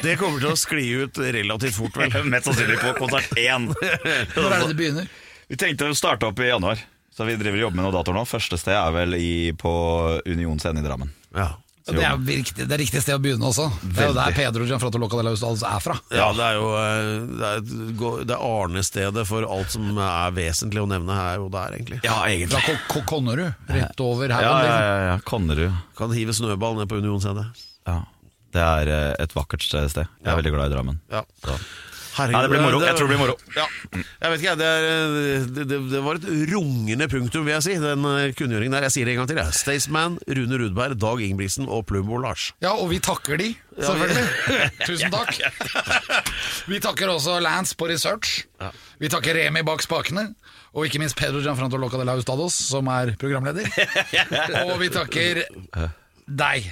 [0.05, 2.11] Det kommer til å skli ut relativt fort, vel.
[2.33, 3.69] Mest sannsynlig på konsert én.
[3.71, 5.07] Når er det det begynner?
[5.51, 6.79] Vi tenkte å starte opp i januar.
[7.21, 8.23] Så vi driver og jobber med noen datoer nå.
[8.31, 9.73] Første sted er vel i, på
[10.25, 11.11] Union scene i Drammen.
[11.37, 11.51] Ja.
[11.91, 13.65] Det er, riktig, det er riktig sted å begynne også.
[13.83, 14.35] Det er jo der.
[14.37, 15.97] Pedro Gianfranto Locadelaus er fra.
[16.15, 20.31] Ja, det er jo eh, det er, et det er arnestedet for alt som er
[20.37, 21.99] vesentlig å nevne her og der, egentlig.
[22.07, 22.61] Ja, egentlig.
[22.63, 24.47] Fra Ko- Konnerud, rett over her.
[24.47, 25.17] Ja, ja, ja, ja.
[25.27, 25.75] Konnerud.
[25.99, 27.49] Kan hive snøball ned på Union scene.
[27.89, 27.99] Ja.
[28.55, 29.91] Det er eh, et vakkert sted.
[29.91, 30.39] Jeg er Ja.
[30.39, 31.01] veldig glad i Drammen.
[31.11, 31.25] Ja.
[31.43, 31.59] Så.
[32.21, 32.81] Herregud, Ja, det blir moro.
[32.85, 33.37] Jeg tror det blir moro.
[33.57, 33.67] Ja.
[34.21, 35.15] Jeg vet ikke, det, er,
[35.51, 38.87] det, det, det var et rungende punktum, vil jeg si, den eh, kunngjøringen der.
[38.89, 39.41] Jeg sier det en gang til.
[39.43, 39.57] jeg.
[39.61, 42.51] Staysman, Rune Rudberg, Dag Ingebrigtsen og Plumbo Lars.
[42.65, 43.51] Ja, og vi takker de,
[43.81, 44.27] selvfølgelig.
[44.89, 45.41] Tusen takk.
[46.71, 48.45] Vi takker også Lance på research.
[49.01, 50.29] Vi takker Remi bak spakene.
[50.71, 53.67] Og ikke minst Pedro Gianfranto Locadelaus Dados, som er programleder.
[54.69, 55.41] Og vi takker
[56.31, 56.67] deg,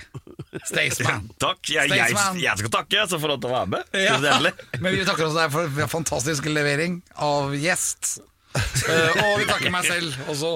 [0.69, 1.29] Staysman.
[1.43, 1.61] Takk.
[1.71, 3.85] Jeg, jeg, jeg skal takke, så for at du var med.
[3.97, 4.19] Ja.
[4.83, 8.19] Men vi takker også deg for en fantastisk levering av gjest.
[8.59, 10.53] Eh, og vi takker meg selv også.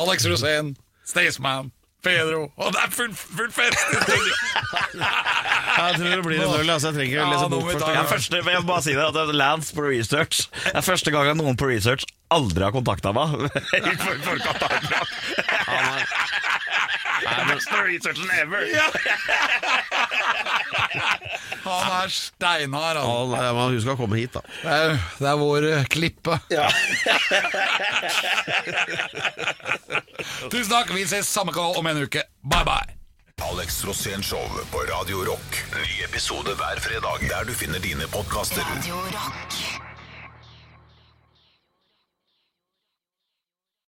[0.00, 0.72] Alex Rosén,
[1.06, 1.72] Staysman,
[2.06, 2.46] Pedro.
[2.56, 3.82] Og det er full, full fest!
[5.76, 6.88] Jeg tror det blir en øl, altså.
[6.88, 7.86] Jeg trenger Ja, lese ja, bok først.
[7.92, 11.36] Jeg, første, jeg må bare si det, at Lance på research Det er første gang
[11.36, 13.34] noen på research aldri har kontakta meg.
[13.76, 14.70] I for- forkant av
[17.52, 18.60] beste researchen ever.
[21.66, 22.96] Han er steinhard.
[22.96, 23.36] Ja, Han.
[23.36, 24.42] skal Man husker å komme hit, da.
[24.62, 26.34] Det er, det er vår eh, klippe.
[30.50, 30.92] Tusen takk.
[30.94, 32.22] Vi ses samme kall om en uke.
[32.42, 32.96] Bye, bye.
[33.46, 35.58] Alex Alex Rosén Show på Radio Rock.
[35.76, 38.64] Ny episode hver fredag der du finner dine podkaster.
[38.76, 39.85] Radio Rock.